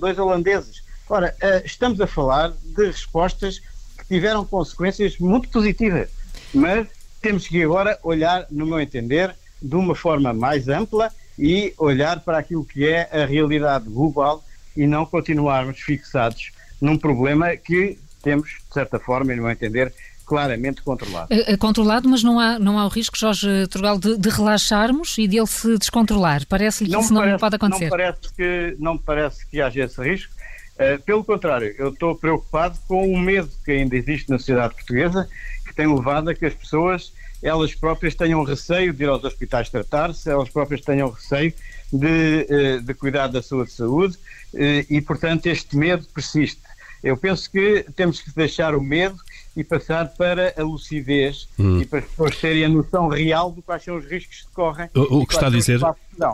dois 0.00 0.18
holandeses. 0.18 0.82
Ora, 1.08 1.32
estamos 1.64 2.00
a 2.00 2.06
falar 2.08 2.52
de 2.64 2.86
respostas 2.86 3.62
que 4.08 4.14
tiveram 4.14 4.44
consequências 4.44 5.18
muito 5.18 5.48
positivas, 5.48 6.08
mas 6.52 6.86
temos 7.20 7.48
que 7.48 7.62
agora 7.62 7.98
olhar, 8.02 8.46
no 8.50 8.66
meu 8.66 8.80
entender, 8.80 9.34
de 9.60 9.74
uma 9.74 9.94
forma 9.94 10.32
mais 10.32 10.68
ampla 10.68 11.10
e 11.38 11.72
olhar 11.78 12.20
para 12.20 12.38
aquilo 12.38 12.64
que 12.64 12.86
é 12.86 13.08
a 13.10 13.24
realidade 13.24 13.88
global 13.88 14.44
e 14.76 14.86
não 14.86 15.06
continuarmos 15.06 15.80
fixados 15.80 16.52
num 16.80 16.98
problema 16.98 17.56
que 17.56 17.98
temos, 18.22 18.48
de 18.68 18.74
certa 18.74 18.98
forma, 18.98 19.34
no 19.34 19.42
meu 19.42 19.50
entender, 19.50 19.92
claramente 20.26 20.82
controlado. 20.82 21.28
É, 21.30 21.56
controlado, 21.56 22.08
mas 22.08 22.22
não 22.22 22.40
há, 22.40 22.58
não 22.58 22.78
há 22.78 22.86
o 22.86 22.88
risco, 22.88 23.16
Jorge 23.16 23.66
Trugal, 23.68 23.98
de, 23.98 24.16
de 24.16 24.28
relaxarmos 24.28 25.16
e 25.18 25.28
dele 25.28 25.46
se 25.46 25.78
descontrolar. 25.78 26.46
Parece-lhe 26.46 26.88
que 26.88 26.94
não 26.94 27.02
isso 27.02 27.14
parece, 27.14 27.32
não 27.32 27.38
pode 27.38 27.56
acontecer. 27.56 27.84
Não 27.84 27.90
parece 27.90 28.34
que, 28.34 28.76
não 28.78 28.98
parece 28.98 29.46
que 29.46 29.60
haja 29.60 29.84
esse 29.84 30.02
risco. 30.02 30.32
Uh, 30.74 31.00
pelo 31.02 31.22
contrário, 31.22 31.74
eu 31.78 31.90
estou 31.90 32.16
preocupado 32.16 32.78
com 32.88 33.12
o 33.12 33.18
medo 33.18 33.48
que 33.64 33.70
ainda 33.70 33.96
existe 33.96 34.28
na 34.28 34.38
sociedade 34.38 34.74
portuguesa, 34.74 35.28
que 35.66 35.74
tem 35.74 35.86
levado 35.86 36.28
a 36.28 36.34
que 36.34 36.44
as 36.46 36.54
pessoas, 36.54 37.12
elas 37.42 37.74
próprias, 37.74 38.14
tenham 38.14 38.42
receio 38.42 38.92
de 38.92 39.04
ir 39.04 39.08
aos 39.08 39.22
hospitais 39.22 39.68
tratar-se, 39.68 40.28
elas 40.28 40.50
próprias 40.50 40.80
tenham 40.80 41.10
receio 41.10 41.52
de, 41.92 42.46
uh, 42.50 42.82
de 42.82 42.94
cuidar 42.94 43.28
da 43.28 43.40
sua 43.40 43.66
saúde 43.66 44.16
uh, 44.54 44.86
e, 44.90 45.00
portanto, 45.00 45.46
este 45.46 45.76
medo 45.76 46.06
persiste. 46.12 46.60
Eu 47.04 47.16
penso 47.16 47.50
que 47.50 47.84
temos 47.94 48.20
que 48.20 48.34
deixar 48.34 48.74
o 48.74 48.80
medo 48.80 49.16
e 49.56 49.62
passar 49.62 50.08
para 50.14 50.54
a 50.56 50.62
lucidez 50.62 51.48
hum. 51.58 51.80
e 51.80 51.86
para 51.86 52.00
as 52.00 52.04
pessoas 52.06 52.36
terem 52.36 52.64
a 52.64 52.68
noção 52.68 53.08
real 53.08 53.52
de 53.52 53.62
quais 53.62 53.82
são 53.82 53.96
os 53.96 54.04
riscos 54.04 54.42
que 54.42 54.52
correm. 54.52 54.88
O, 54.94 55.20
o 55.20 55.26
que 55.26 55.34
está 55.34 55.46
a 55.46 55.50
dizer, 55.50 55.80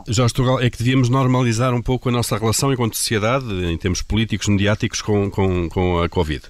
Jorge 0.09 0.35
Turgal, 0.35 0.61
é 0.61 0.71
que 0.71 0.79
devíamos 0.79 1.09
normalizar 1.09 1.75
um 1.75 1.83
pouco 1.83 2.09
a 2.09 2.13
nossa 2.13 2.37
relação 2.39 2.73
enquanto 2.73 2.97
sociedade, 2.97 3.47
em 3.67 3.77
termos 3.77 4.03
políticos, 4.03 4.49
mediáticos, 4.49 5.03
com, 5.03 5.31
com, 5.31 5.69
com 5.69 6.03
a 6.03 6.09
Covid. 6.09 6.43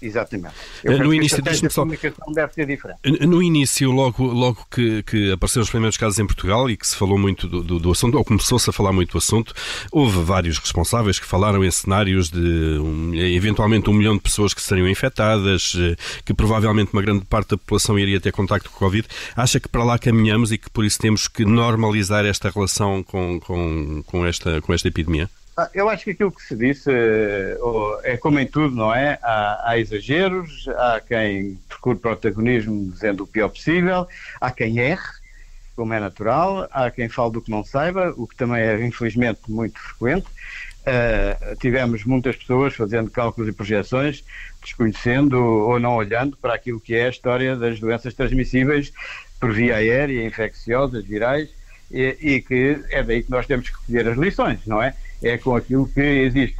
Exatamente. 0.00 0.54
Eu 0.84 0.98
no 0.98 1.12
início, 1.12 1.42
que 1.42 1.48
a 1.48 1.70
comunicação 1.70 2.32
deve 2.32 2.52
ser 2.52 2.66
diferente. 2.66 3.26
No 3.26 3.42
início, 3.42 3.90
logo, 3.90 4.24
logo 4.24 4.66
que, 4.70 5.02
que 5.02 5.32
apareceram 5.32 5.64
os 5.64 5.70
primeiros 5.70 5.96
casos 5.96 6.18
em 6.18 6.26
Portugal 6.26 6.70
e 6.70 6.76
que 6.76 6.86
se 6.86 6.94
falou 6.94 7.18
muito 7.18 7.48
do, 7.48 7.62
do, 7.62 7.78
do 7.80 7.90
assunto, 7.90 8.16
ou 8.16 8.24
começou-se 8.24 8.70
a 8.70 8.72
falar 8.72 8.92
muito 8.92 9.12
do 9.12 9.18
assunto, 9.18 9.52
houve 9.90 10.22
vários 10.22 10.58
responsáveis 10.58 11.18
que 11.18 11.26
falaram 11.26 11.64
em 11.64 11.70
cenários 11.70 12.30
de 12.30 12.38
um, 12.38 13.12
eventualmente 13.14 13.90
um 13.90 13.92
milhão 13.92 14.14
de 14.14 14.22
pessoas 14.22 14.54
que 14.54 14.62
seriam 14.62 14.88
infectadas, 14.88 15.74
eh, 15.76 15.96
que 16.24 16.32
provavelmente 16.32 16.92
uma 16.92 17.02
grande 17.02 17.24
parte 17.24 17.50
da 17.50 17.58
população 17.58 17.98
iria 17.98 18.20
ter 18.20 18.30
contacto 18.30 18.70
com 18.70 18.76
o 18.76 18.78
Covid. 18.78 19.06
Acha 19.34 19.58
que 19.58 19.68
para 19.68 19.82
lá 19.82 19.98
caminhamos 19.98 20.52
e 20.52 20.58
que 20.58 20.70
por 20.70 20.84
isso 20.84 20.98
temos 20.98 21.26
que 21.26 21.44
normalizar 21.44 22.24
esta 22.24 22.50
relação 22.50 23.02
com, 23.02 23.40
com, 23.40 24.02
com, 24.06 24.24
esta, 24.24 24.60
com 24.60 24.72
esta 24.72 24.86
epidemia? 24.86 25.28
Ah, 25.60 25.68
eu 25.74 25.88
acho 25.88 26.04
que 26.04 26.10
aquilo 26.12 26.30
que 26.30 26.40
se 26.40 26.54
disse 26.54 26.88
eh, 26.88 27.58
é 28.04 28.16
como 28.16 28.38
em 28.38 28.46
tudo, 28.46 28.76
não 28.76 28.94
é? 28.94 29.18
Há, 29.20 29.70
há, 29.70 29.76
exageros, 29.76 30.68
há 30.68 31.00
quem 31.00 31.58
procure 31.68 31.98
protagonismo 31.98 32.92
dizendo 32.92 33.24
o 33.24 33.26
pior 33.26 33.48
possível, 33.48 34.06
há 34.40 34.52
quem 34.52 34.78
erre, 34.78 35.02
como 35.74 35.92
é 35.92 35.98
natural, 35.98 36.68
há 36.70 36.88
quem 36.92 37.08
fale 37.08 37.32
do 37.32 37.42
que 37.42 37.50
não 37.50 37.64
saiba, 37.64 38.14
o 38.16 38.24
que 38.24 38.36
também 38.36 38.62
é 38.62 38.86
infelizmente 38.86 39.40
muito 39.48 39.80
frequente. 39.80 40.28
Uh, 40.28 41.56
tivemos 41.56 42.04
muitas 42.04 42.36
pessoas 42.36 42.76
fazendo 42.76 43.10
cálculos 43.10 43.50
e 43.50 43.52
projeções, 43.52 44.22
desconhecendo 44.62 45.42
ou 45.42 45.80
não 45.80 45.96
olhando 45.96 46.36
para 46.36 46.54
aquilo 46.54 46.78
que 46.78 46.94
é 46.94 47.06
a 47.06 47.10
história 47.10 47.56
das 47.56 47.80
doenças 47.80 48.14
transmissíveis 48.14 48.92
por 49.40 49.52
via 49.52 49.74
aérea, 49.74 50.24
infecciosas, 50.24 51.04
virais, 51.04 51.50
e, 51.90 52.16
e 52.20 52.42
que 52.42 52.80
é 52.90 53.02
daí 53.02 53.22
que 53.22 53.30
nós 53.30 53.46
temos 53.46 53.68
que 53.68 53.76
colher 53.86 54.08
as 54.08 54.18
lições, 54.18 54.60
não 54.66 54.82
é? 54.82 54.94
é 55.22 55.38
com 55.38 55.56
aquilo 55.56 55.88
que 55.88 56.00
existe. 56.00 56.56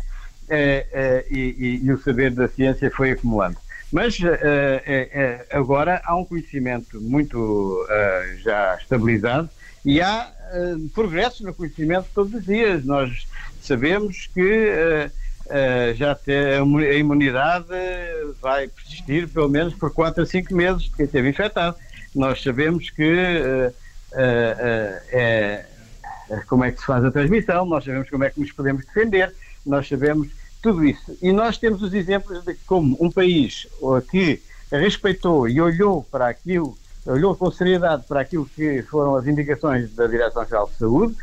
É, 0.49 0.87
é, 0.93 1.27
e, 1.31 1.81
e, 1.85 1.93
o 1.93 1.99
saber 1.99 2.31
da 2.31 2.49
ciência 2.49 2.91
foi 2.91 3.11
acumulando. 3.11 3.59
Mas 3.93 4.19
é, 4.23 5.47
agora 5.51 6.01
há 6.05 6.17
um 6.17 6.25
conhecimento 6.25 7.01
muito 7.01 7.87
já 8.43 8.77
estabilizado 8.77 9.49
e 9.83 10.01
há 10.01 10.31
progresso 10.95 11.43
no 11.43 11.55
conhecimento 11.55 12.07
todos 12.15 12.35
os 12.35 12.45
dias. 12.45 12.85
Nós 12.85 13.27
sabemos 13.63 14.27
que 14.27 15.11
já 15.97 16.13
a 16.13 16.95
imunidade 16.95 17.67
vai 18.43 18.69
persistir 18.69 19.27
pelo 19.29 19.49
menos 19.49 19.73
por 19.73 19.91
4 19.91 20.23
a 20.23 20.27
5 20.27 20.55
meses 20.55 20.83
de 20.83 20.91
quem 20.91 21.07
esteve 21.07 21.31
infectado. 21.31 21.75
Nós 22.15 22.43
sabemos 22.43 22.91
que 22.91 23.73
é 24.12 25.65
eh, 26.31 26.41
como 26.47 26.65
é 26.65 26.73
que 26.73 26.81
se 26.81 26.87
faz 26.87 27.05
a 27.05 27.11
transmissão, 27.11 27.65
nós 27.67 27.85
sabemos 27.85 28.11
como 28.11 28.25
é 28.25 28.31
que 28.31 28.41
nos 28.41 28.53
podemos 28.53 28.85
defender, 28.85 29.35
nós 29.65 29.88
sabemos 29.88 30.29
tudo 30.62 30.85
isso. 30.85 31.17
E 31.23 31.33
nós 31.33 31.59
temos 31.59 31.83
os 31.83 31.95
exemplos 31.95 32.45
de 32.45 32.55
como 32.67 32.97
um 33.00 33.11
país 33.11 33.67
que 34.11 34.43
respeitou 34.71 35.49
e 35.49 35.61
olhou 35.61 36.05
para 36.11 36.29
aquilo, 36.29 36.77
olhou 37.07 37.35
com 37.35 37.50
seriedade 37.50 38.05
para 38.07 38.21
aquilo 38.21 38.47
que 38.47 38.83
foram 38.83 39.17
as 39.17 39.27
indicações 39.27 39.95
da 39.95 40.07
Direção-Geral 40.07 40.69
de 40.69 40.79
Saúde, 40.79 41.17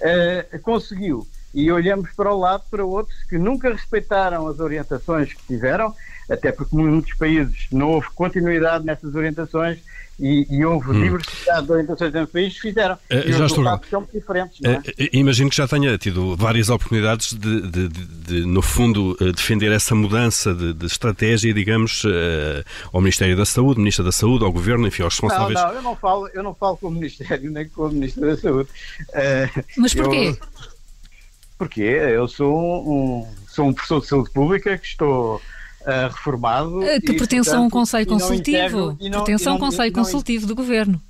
eh, 0.00 0.46
conseguiu. 0.62 1.26
E 1.54 1.70
olhamos 1.70 2.10
para 2.12 2.32
o 2.32 2.38
lado 2.38 2.64
para 2.70 2.84
outros 2.84 3.16
que 3.24 3.38
nunca 3.38 3.70
respeitaram 3.70 4.46
as 4.46 4.58
orientações 4.58 5.32
que 5.32 5.46
tiveram, 5.46 5.94
até 6.30 6.50
porque 6.50 6.74
muitos 6.74 7.14
países 7.14 7.66
não 7.70 7.90
houve 7.90 8.08
continuidade 8.14 8.84
nessas 8.84 9.14
orientações 9.14 9.78
e, 10.18 10.46
e 10.50 10.64
houve 10.64 10.90
hum. 10.90 11.02
diversidade 11.02 11.66
de 11.66 11.72
orientações 11.72 12.12
no 12.12 12.26
país, 12.26 12.56
fizeram. 12.56 12.94
Uh, 12.94 13.28
e 13.28 13.32
já 13.32 13.46
estou 13.46 13.64
são 13.90 14.08
diferentes. 14.12 14.60
Não 14.60 14.70
é? 14.70 14.78
Uh, 14.78 15.08
imagino 15.12 15.50
que 15.50 15.56
já 15.56 15.66
tenha 15.66 15.96
tido 15.98 16.36
várias 16.36 16.68
oportunidades 16.68 17.32
de, 17.32 17.60
de, 17.62 17.88
de, 17.88 18.06
de 18.06 18.46
no 18.46 18.62
fundo, 18.62 19.16
defender 19.34 19.72
essa 19.72 19.94
mudança 19.94 20.54
de, 20.54 20.86
estratégia, 20.86 21.52
digamos, 21.52 22.04
uh, 22.04 22.64
ao 22.92 23.00
Ministério 23.00 23.36
da 23.36 23.44
Saúde, 23.44 23.80
Ministro 23.80 24.04
da 24.04 24.12
Saúde, 24.12 24.44
ao 24.44 24.52
Governo, 24.52 24.86
enfim, 24.86 25.02
aos 25.02 25.14
responsáveis. 25.14 25.54
Não, 25.54 25.68
não, 25.68 25.74
eu 25.74 25.82
não 25.82 25.96
falo, 25.96 26.28
eu 26.28 26.42
não 26.42 26.54
falo 26.54 26.76
com 26.76 26.88
o 26.88 26.90
Ministério 26.90 27.50
nem 27.50 27.68
com 27.68 27.86
o 27.86 27.92
Ministro 27.92 28.26
da 28.26 28.36
Saúde. 28.36 28.68
Mas 29.76 29.94
porquê? 29.94 30.36
Eu, 30.38 30.72
porque 31.62 31.80
eu 31.80 32.26
sou 32.26 32.52
um, 32.52 33.26
sou 33.46 33.68
um 33.68 33.72
professor 33.72 34.00
de 34.00 34.06
saúde 34.08 34.30
pública 34.32 34.76
que 34.76 34.84
estou 34.84 35.36
uh, 35.36 36.08
reformado. 36.08 36.80
Que 37.06 37.12
pertence 37.12 37.54
a 37.54 37.60
um 37.60 37.70
Conselho 37.70 38.04
Consultivo. 38.04 38.98
pertence 38.98 39.48
a 39.48 39.52
um 39.52 39.58
Conselho 39.60 39.92
Consultivo 39.92 40.44
do 40.44 40.56
Governo. 40.56 41.00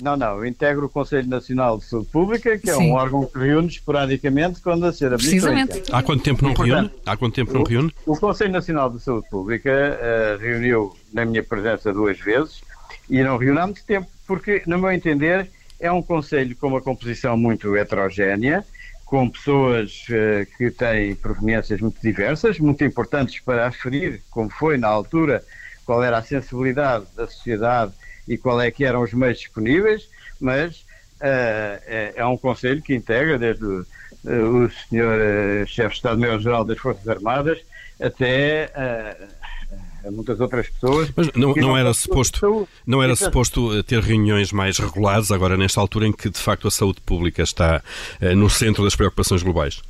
Não, 0.00 0.16
não, 0.16 0.38
eu 0.38 0.46
integro 0.46 0.86
o 0.86 0.88
Conselho 0.88 1.28
Nacional 1.28 1.76
de 1.76 1.84
Saúde 1.84 2.06
Pública, 2.06 2.56
que 2.56 2.70
é 2.70 2.74
Sim. 2.74 2.92
um 2.92 2.94
órgão 2.94 3.26
que 3.26 3.38
reúne 3.38 3.68
esporadicamente 3.68 4.62
quando 4.62 4.86
a 4.86 4.92
ser 4.94 5.10
Precisamente. 5.10 5.82
Há 5.92 6.02
quanto 6.02 6.22
tempo 6.22 6.42
não 6.42 6.54
reúne? 6.54 6.90
Há 7.04 7.14
quanto 7.18 7.34
tempo 7.34 7.52
não 7.52 7.62
reúne? 7.62 7.94
O, 8.06 8.14
o 8.14 8.18
Conselho 8.18 8.52
Nacional 8.52 8.88
de 8.88 9.00
Saúde 9.00 9.28
Pública 9.28 9.70
uh, 9.70 10.40
reuniu 10.40 10.96
na 11.12 11.26
minha 11.26 11.42
presença 11.42 11.92
duas 11.92 12.18
vezes 12.18 12.62
e 13.10 13.22
não 13.22 13.36
reúne 13.36 13.58
há 13.58 13.66
muito 13.66 13.84
tempo, 13.84 14.08
porque, 14.26 14.62
no 14.66 14.78
meu 14.78 14.90
entender, 14.90 15.50
é 15.78 15.92
um 15.92 16.00
Conselho 16.00 16.56
com 16.56 16.68
uma 16.68 16.80
composição 16.80 17.36
muito 17.36 17.76
heterogénea, 17.76 18.64
com 19.10 19.28
pessoas 19.28 20.04
uh, 20.08 20.46
que 20.56 20.70
têm 20.70 21.16
proveniências 21.16 21.80
muito 21.80 22.00
diversas, 22.00 22.60
muito 22.60 22.84
importantes 22.84 23.40
para 23.40 23.66
aferir, 23.66 24.22
como 24.30 24.48
foi 24.48 24.78
na 24.78 24.86
altura, 24.86 25.42
qual 25.84 26.00
era 26.04 26.18
a 26.18 26.22
sensibilidade 26.22 27.06
da 27.16 27.26
sociedade 27.26 27.92
e 28.28 28.38
qual 28.38 28.60
é 28.60 28.70
que 28.70 28.84
eram 28.84 29.02
os 29.02 29.12
meios 29.12 29.40
disponíveis, 29.40 30.08
mas 30.40 30.86
é, 31.20 32.12
é, 32.14 32.24
um 32.24 32.36
conselho 32.36 32.80
que 32.80 32.94
integra 32.94 33.36
desde 33.36 33.64
o, 33.64 33.84
o 34.24 34.70
senhor 34.88 35.18
chefe 35.66 35.88
de 35.88 35.96
Estado-Maior-Geral 35.96 36.64
das 36.64 36.78
Forças 36.78 37.08
Armadas 37.08 37.58
até 38.00 38.70
a 40.04 40.10
muitas 40.10 40.40
outras 40.40 40.68
pessoas. 40.68 41.10
Mas 41.16 41.32
não, 41.32 41.54
não, 41.54 41.54
não 41.54 41.76
era 41.76 41.92
suposto, 41.92 42.68
não 42.86 43.02
era 43.02 43.14
suposto 43.16 43.82
ter 43.84 44.00
reuniões 44.00 44.52
mais 44.52 44.78
regulares 44.78 45.30
agora 45.30 45.56
nesta 45.56 45.80
altura 45.80 46.06
em 46.06 46.12
que 46.12 46.30
de 46.30 46.38
facto 46.38 46.68
a 46.68 46.70
saúde 46.70 47.00
pública 47.00 47.42
está 47.42 47.82
no 48.36 48.48
centro 48.48 48.84
das 48.84 48.96
preocupações 48.96 49.42
globais? 49.42 49.80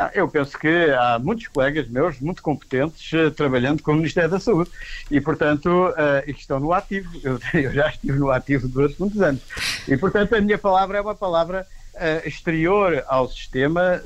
Ah, 0.00 0.10
eu 0.14 0.26
penso 0.26 0.58
que 0.58 0.66
há 0.66 1.18
muitos 1.18 1.46
colegas 1.48 1.86
meus 1.86 2.18
muito 2.20 2.42
competentes 2.42 3.12
uh, 3.12 3.30
trabalhando 3.30 3.82
com 3.82 3.92
o 3.92 3.96
Ministério 3.96 4.30
da 4.30 4.40
Saúde 4.40 4.70
e, 5.10 5.20
portanto, 5.20 5.68
uh, 5.68 6.30
estão 6.30 6.58
no 6.58 6.72
ativo. 6.72 7.10
Eu, 7.22 7.38
eu, 7.60 7.70
já 7.70 7.90
estive 7.90 8.18
no 8.18 8.30
ativo 8.30 8.66
durante 8.66 8.98
muitos 8.98 9.20
anos. 9.20 9.42
E, 9.86 9.94
portanto, 9.98 10.34
a 10.34 10.40
minha 10.40 10.56
palavra 10.56 10.96
é 10.96 11.00
uma 11.02 11.14
palavra 11.14 11.66
uh, 12.00 12.26
exterior 12.26 13.04
ao 13.06 13.28
sistema 13.28 14.02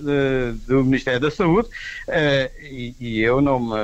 do 0.66 0.84
Ministério 0.84 1.20
da 1.20 1.30
Saúde 1.30 1.68
e, 2.60 2.94
e, 2.98 3.20
eu 3.20 3.40
não 3.40 3.60
me 3.60 3.76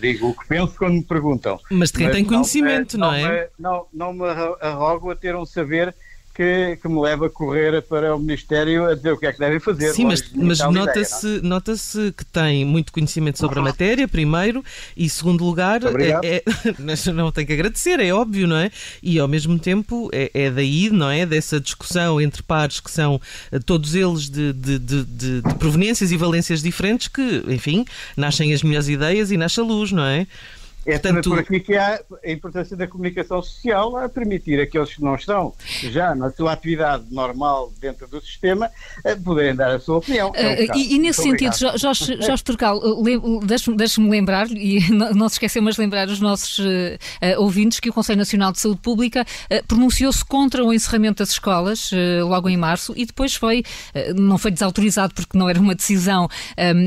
digo 0.00 0.28
o 0.28 0.34
que 0.34 0.46
penso 0.46 0.74
quando 0.78 0.94
me 0.94 1.04
perguntam. 1.04 1.60
Mas 1.70 1.90
quem 1.90 2.10
tem 2.10 2.24
conhecimento, 2.24 2.96
não, 2.96 3.08
não, 3.08 3.14
é? 3.14 3.48
Não, 3.58 3.86
não, 3.92 4.12
não 4.12 4.26
me 4.26 4.30
arrogo 4.60 5.10
a 5.10 5.16
ter 5.16 5.34
um 5.36 5.44
saber 5.44 5.94
que, 6.34 6.78
que, 6.80 6.88
me 6.88 7.00
leva 7.00 7.26
a 7.26 7.30
correr 7.30 7.82
para 7.82 8.14
o 8.16 8.18
Ministério 8.18 8.86
a 8.86 8.94
dizer 8.94 9.12
o 9.12 9.18
que 9.18 9.26
é 9.26 9.32
que 9.32 9.38
devem 9.38 9.60
fazer. 9.60 9.92
Sim, 9.92 10.06
mas, 10.06 10.32
mas 10.34 10.60
nota-se 10.60 11.38
é? 11.38 11.42
nota 11.42 11.74
que 12.16 12.24
tem 12.24 12.64
muito 12.64 12.92
conhecimento 12.92 13.38
sobre 13.38 13.58
a 13.58 13.62
matéria, 13.62 14.08
primeiro, 14.08 14.64
e 14.96 15.08
segundo 15.08 15.44
lugar, 15.44 15.80
é, 16.24 16.36
é, 16.36 16.42
não 17.12 17.30
tem 17.30 17.44
que 17.44 17.52
agradecer, 17.52 18.00
é 18.00 18.12
óbvio, 18.12 18.46
não 18.46 18.56
é? 18.56 18.70
E 19.02 19.18
ao 19.18 19.28
mesmo 19.28 19.58
tempo 19.58 20.08
é, 20.12 20.30
é 20.32 20.50
daí, 20.50 20.90
não 20.90 21.10
é? 21.10 21.26
Dessa 21.26 21.60
discussão 21.60 22.20
entre 22.20 22.42
pares 22.42 22.80
que 22.80 22.90
são 22.90 23.20
eh, 23.50 23.58
todos 23.58 23.94
eles 23.94 24.30
de, 24.30 24.52
de, 24.52 24.78
de, 24.78 25.04
de, 25.04 25.42
de 25.42 25.54
proveniências 25.54 26.10
e 26.12 26.16
valências 26.16 26.62
diferentes 26.62 27.08
que, 27.08 27.44
enfim, 27.48 27.84
nascem 28.16 28.52
as 28.52 28.62
melhores 28.62 28.88
ideias 28.88 29.30
e 29.30 29.36
nasce 29.36 29.60
a 29.60 29.62
luz, 29.62 29.92
não 29.92 30.04
é? 30.04 30.26
É 30.84 30.98
Portanto, 30.98 31.30
por 31.30 31.38
aqui 31.38 31.60
que 31.60 31.76
há 31.76 32.00
a 32.24 32.30
importância 32.30 32.76
da 32.76 32.86
comunicação 32.86 33.40
social 33.42 33.96
a 33.96 34.08
permitir 34.08 34.60
aqueles 34.60 34.94
que 34.94 35.02
não 35.02 35.14
estão 35.14 35.54
já 35.82 36.14
na 36.14 36.30
sua 36.30 36.52
atividade 36.52 37.04
normal 37.10 37.72
dentro 37.80 38.06
do 38.08 38.20
sistema 38.20 38.70
a 39.04 39.16
poderem 39.16 39.54
dar 39.54 39.70
a 39.70 39.78
sua 39.78 39.98
opinião. 39.98 40.32
É 40.34 40.64
uh, 40.64 40.76
e, 40.76 40.94
e, 40.94 40.98
nesse 40.98 41.24
Muito 41.26 41.40
sentido. 41.40 41.78
Jorge, 41.78 42.20
Jorge 42.20 42.42
Turcal, 42.42 42.80
deixe-me 43.76 44.10
lembrar, 44.10 44.50
e 44.50 44.80
não 44.90 45.28
se 45.28 45.36
esqueceu, 45.36 45.62
mas 45.62 45.76
lembrar 45.76 46.08
os 46.08 46.20
nossos 46.20 46.58
uh, 46.58 46.98
ouvintes 47.38 47.78
que 47.78 47.90
o 47.90 47.92
Conselho 47.92 48.18
Nacional 48.18 48.50
de 48.52 48.60
Saúde 48.60 48.80
Pública 48.80 49.22
uh, 49.22 49.66
pronunciou-se 49.66 50.24
contra 50.24 50.64
o 50.64 50.72
encerramento 50.72 51.22
das 51.22 51.30
escolas 51.30 51.90
logo 52.24 52.48
em 52.48 52.56
março 52.56 52.92
e 52.96 53.04
depois 53.04 53.34
foi, 53.34 53.62
não 54.14 54.38
foi 54.38 54.50
desautorizado 54.50 55.14
porque 55.14 55.36
não 55.36 55.48
era 55.48 55.60
uma 55.60 55.74
decisão 55.74 56.28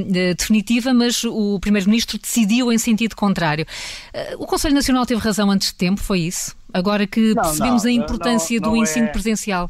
definitiva, 0.07 0.93
mas 0.93 1.23
o 1.23 1.59
Primeiro-Ministro 1.59 2.17
decidiu 2.17 2.71
em 2.71 2.77
sentido 2.77 3.15
contrário. 3.15 3.65
Eh, 4.13 4.35
o 4.37 4.45
Conselho 4.45 4.73
Nacional 4.73 5.05
teve 5.05 5.21
razão 5.21 5.49
antes 5.49 5.69
de 5.69 5.75
tempo, 5.75 6.01
foi 6.01 6.21
isso? 6.21 6.55
Agora 6.73 7.05
que 7.05 7.33
não, 7.33 7.43
percebemos 7.43 7.83
não, 7.83 7.89
a 7.89 7.93
importância 7.93 8.59
não, 8.59 8.71
do 8.71 8.77
ensino 8.77 9.07
é... 9.07 9.11
presencial. 9.11 9.69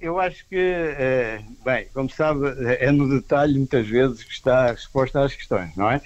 Eu 0.00 0.18
acho 0.18 0.46
que, 0.48 0.56
é, 0.56 1.42
bem, 1.62 1.86
como 1.92 2.08
sabe, 2.08 2.40
é 2.78 2.90
no 2.90 3.08
detalhe 3.08 3.58
muitas 3.58 3.86
vezes 3.86 4.24
que 4.24 4.32
está 4.32 4.68
a 4.68 4.72
resposta 4.72 5.22
às 5.22 5.34
questões, 5.34 5.76
não 5.76 5.90
é? 5.90 6.00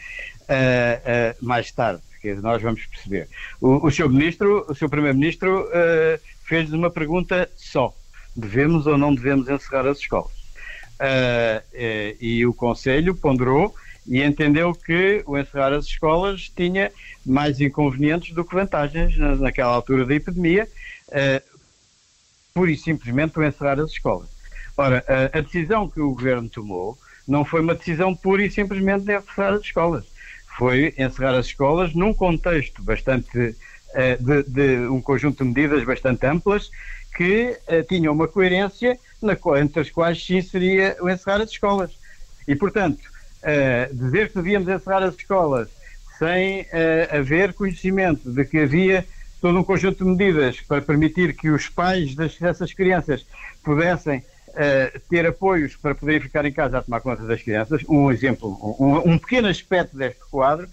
é, 0.49 1.01
é 1.05 1.37
mais 1.41 1.71
tarde, 1.71 2.03
que 2.21 2.35
nós 2.35 2.61
vamos 2.61 2.85
perceber. 2.87 3.29
O, 3.61 3.87
o 3.87 3.91
seu 3.93 4.09
ministro, 4.09 4.67
o 4.69 4.75
seu 4.75 4.89
primeiro-ministro 4.89 5.69
fez 6.45 6.73
uma 6.73 6.91
pergunta 6.91 7.49
só: 7.57 7.95
devemos 8.35 8.89
ou 8.89 8.99
não 8.99 9.15
devemos 9.15 9.49
encerrar 9.49 9.87
as 9.87 9.99
escolas? 9.99 10.33
e 12.21 12.45
o 12.47 12.53
Conselho 12.55 13.15
ponderou 13.15 13.75
e 14.07 14.23
entendeu 14.23 14.73
que 14.73 15.23
o 15.27 15.39
encerrar 15.39 15.73
as 15.73 15.87
escolas 15.87 16.51
tinha 16.55 16.93
mais 17.25 17.61
inconvenientes 17.61 18.35
do 18.35 18.45
que 18.45 18.55
vantagens 18.55 19.17
naquela 19.41 19.73
altura 19.73 20.05
da 20.05 20.15
epidemia, 20.15 20.69
uh, 21.09 21.55
pura 22.53 22.71
e 22.71 22.77
simplesmente 22.77 23.39
o 23.39 23.45
encerrar 23.45 23.81
as 23.81 23.91
escolas. 23.91 24.29
Ora, 24.77 25.05
a, 25.33 25.41
decisão 25.41 25.89
que 25.89 26.01
o 26.01 26.11
governo 26.15 26.49
tomou 26.49 26.99
não 27.27 27.45
foi 27.45 27.61
uma 27.61 27.75
decisão 27.75 28.15
pura 28.15 28.45
e 28.45 28.51
simplesmente 28.51 29.05
de 29.05 29.17
encerrar 29.17 29.55
as 29.55 29.63
escolas. 29.63 30.05
Foi 30.59 30.95
encerrar 30.99 31.37
as 31.37 31.47
escolas 31.47 31.95
num 31.95 32.13
contexto 32.13 32.83
bastante, 32.83 33.39
uh, 33.39 34.23
de, 34.23 34.43
de, 34.43 34.87
um 34.89 35.01
conjunto 35.01 35.43
de 35.43 35.49
medidas 35.49 35.85
bastante 35.85 36.27
amplas 36.27 36.71
que 37.17 37.57
uh, 37.69 37.83
tinham 37.89 38.13
uma 38.13 38.29
coerência 38.29 38.99
na, 39.23 39.37
entre 39.61 39.81
as 39.81 39.91
quais 39.91 40.23
se 40.23 40.37
inseria 40.37 40.97
o 41.01 41.09
encerrar 41.09 41.41
as 41.41 41.51
escolas. 41.51 41.93
E, 42.47 42.55
portanto, 42.55 43.14
uh, 43.45 43.95
dizer 43.95 44.29
que 44.29 44.37
devíamos 44.37 44.69
encerrar 44.69 45.03
as 45.03 45.15
escolas 45.15 45.69
sem 46.19 46.63
uh, 46.63 47.19
haver 47.19 47.53
conhecimento 47.53 48.31
de 48.31 48.45
que 48.45 48.59
havia 48.59 49.07
todo 49.41 49.59
um 49.59 49.65
conjunto 49.65 50.03
de 50.03 50.11
medidas 50.11 50.61
para 50.61 50.81
permitir 50.81 51.35
que 51.37 51.51
os 51.51 51.69
pais 51.69 52.15
dessas 52.15 52.73
crianças 52.73 53.27
pudessem 53.63 54.19
uh, 54.21 55.01
ter 55.11 55.27
apoios 55.27 55.77
para 55.77 55.95
poderem 55.95 56.21
ficar 56.21 56.45
em 56.45 56.53
casa 56.53 56.79
a 56.79 56.83
tomar 56.83 57.01
conta 57.01 57.25
das 57.25 57.43
crianças. 57.43 57.83
Um 57.89 58.11
exemplo, 58.11 58.57
um, 58.81 59.13
um 59.13 59.19
pequeno 59.19 59.49
aspecto 59.49 59.97
deste 59.97 60.21
quadro 60.31 60.67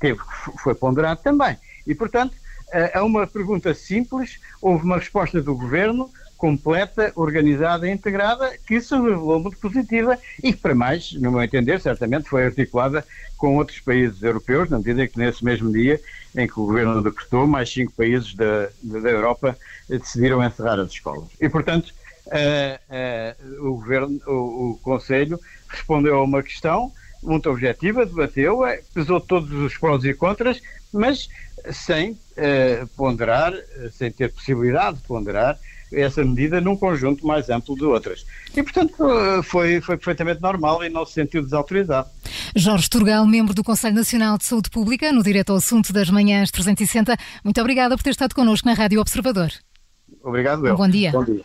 teve, 0.00 0.18
foi 0.62 0.74
ponderado 0.74 1.20
também. 1.22 1.58
E, 1.86 1.94
portanto, 1.94 2.34
é 2.72 2.98
uma 3.02 3.26
pergunta 3.26 3.74
simples, 3.74 4.40
houve 4.62 4.82
uma 4.82 4.96
resposta 4.96 5.42
do 5.42 5.54
Governo, 5.54 6.10
completa, 6.36 7.12
organizada 7.14 7.88
e 7.88 7.92
integrada, 7.92 8.52
que 8.66 8.80
se 8.80 8.94
revelou 8.94 9.40
muito 9.40 9.58
positiva 9.58 10.18
e 10.42 10.52
que, 10.52 10.58
para 10.58 10.74
mais, 10.74 11.12
no 11.12 11.30
meu 11.30 11.42
entender, 11.42 11.80
certamente 11.80 12.28
foi 12.28 12.44
articulada 12.44 13.04
com 13.36 13.56
outros 13.56 13.80
países 13.80 14.22
europeus, 14.22 14.68
na 14.70 14.78
medida 14.78 15.06
que 15.06 15.18
nesse 15.18 15.44
mesmo 15.44 15.72
dia 15.72 16.00
em 16.36 16.46
que 16.46 16.58
o 16.58 16.66
governo 16.66 17.02
decretou, 17.02 17.46
mais 17.46 17.72
cinco 17.72 17.92
países 17.92 18.34
da, 18.34 18.68
da 18.82 19.10
Europa 19.10 19.56
decidiram 19.88 20.44
encerrar 20.44 20.80
as 20.80 20.90
escolas. 20.90 21.28
E, 21.40 21.48
portanto, 21.48 21.94
uh, 22.26 23.60
uh, 23.60 23.68
o, 23.68 23.74
governo, 23.76 24.20
o, 24.26 24.70
o 24.70 24.80
Conselho 24.82 25.38
respondeu 25.68 26.16
a 26.16 26.24
uma 26.24 26.42
questão 26.42 26.92
muito 27.22 27.48
objetiva, 27.48 28.04
debateu, 28.04 28.60
pesou 28.92 29.20
todos 29.20 29.50
os 29.50 29.78
prós 29.78 30.04
e 30.04 30.12
contras, 30.12 30.60
mas 30.92 31.28
sem 31.70 32.12
uh, 32.12 32.86
ponderar, 32.96 33.52
sem 33.92 34.10
ter 34.10 34.30
possibilidade 34.30 34.98
de 34.98 35.04
ponderar 35.04 35.58
essa 35.92 36.24
medida 36.24 36.60
num 36.60 36.76
conjunto 36.76 37.26
mais 37.26 37.48
amplo 37.50 37.74
de 37.74 37.84
outras. 37.84 38.24
E, 38.56 38.62
portanto, 38.62 38.94
foi, 39.42 39.80
foi 39.80 39.96
perfeitamente 39.96 40.40
normal 40.40 40.84
e 40.84 40.88
não 40.88 41.04
se 41.04 41.14
sentiu 41.14 41.42
desautorizado. 41.42 42.08
Jorge 42.56 42.88
Turgal, 42.88 43.26
membro 43.26 43.54
do 43.54 43.64
Conselho 43.64 43.94
Nacional 43.94 44.38
de 44.38 44.44
Saúde 44.44 44.70
Pública, 44.70 45.12
no 45.12 45.22
direto 45.22 45.50
ao 45.50 45.56
assunto 45.56 45.92
das 45.92 46.10
manhãs 46.10 46.50
360, 46.50 47.16
muito 47.44 47.60
obrigada 47.60 47.96
por 47.96 48.02
ter 48.02 48.10
estado 48.10 48.34
connosco 48.34 48.68
na 48.68 48.74
Rádio 48.74 49.00
Observador. 49.00 49.50
Obrigado, 50.22 50.66
eu. 50.66 50.74
Um 50.74 50.76
bom 50.76 50.88
dia. 50.88 51.12
Bom 51.12 51.24
dia. 51.24 51.44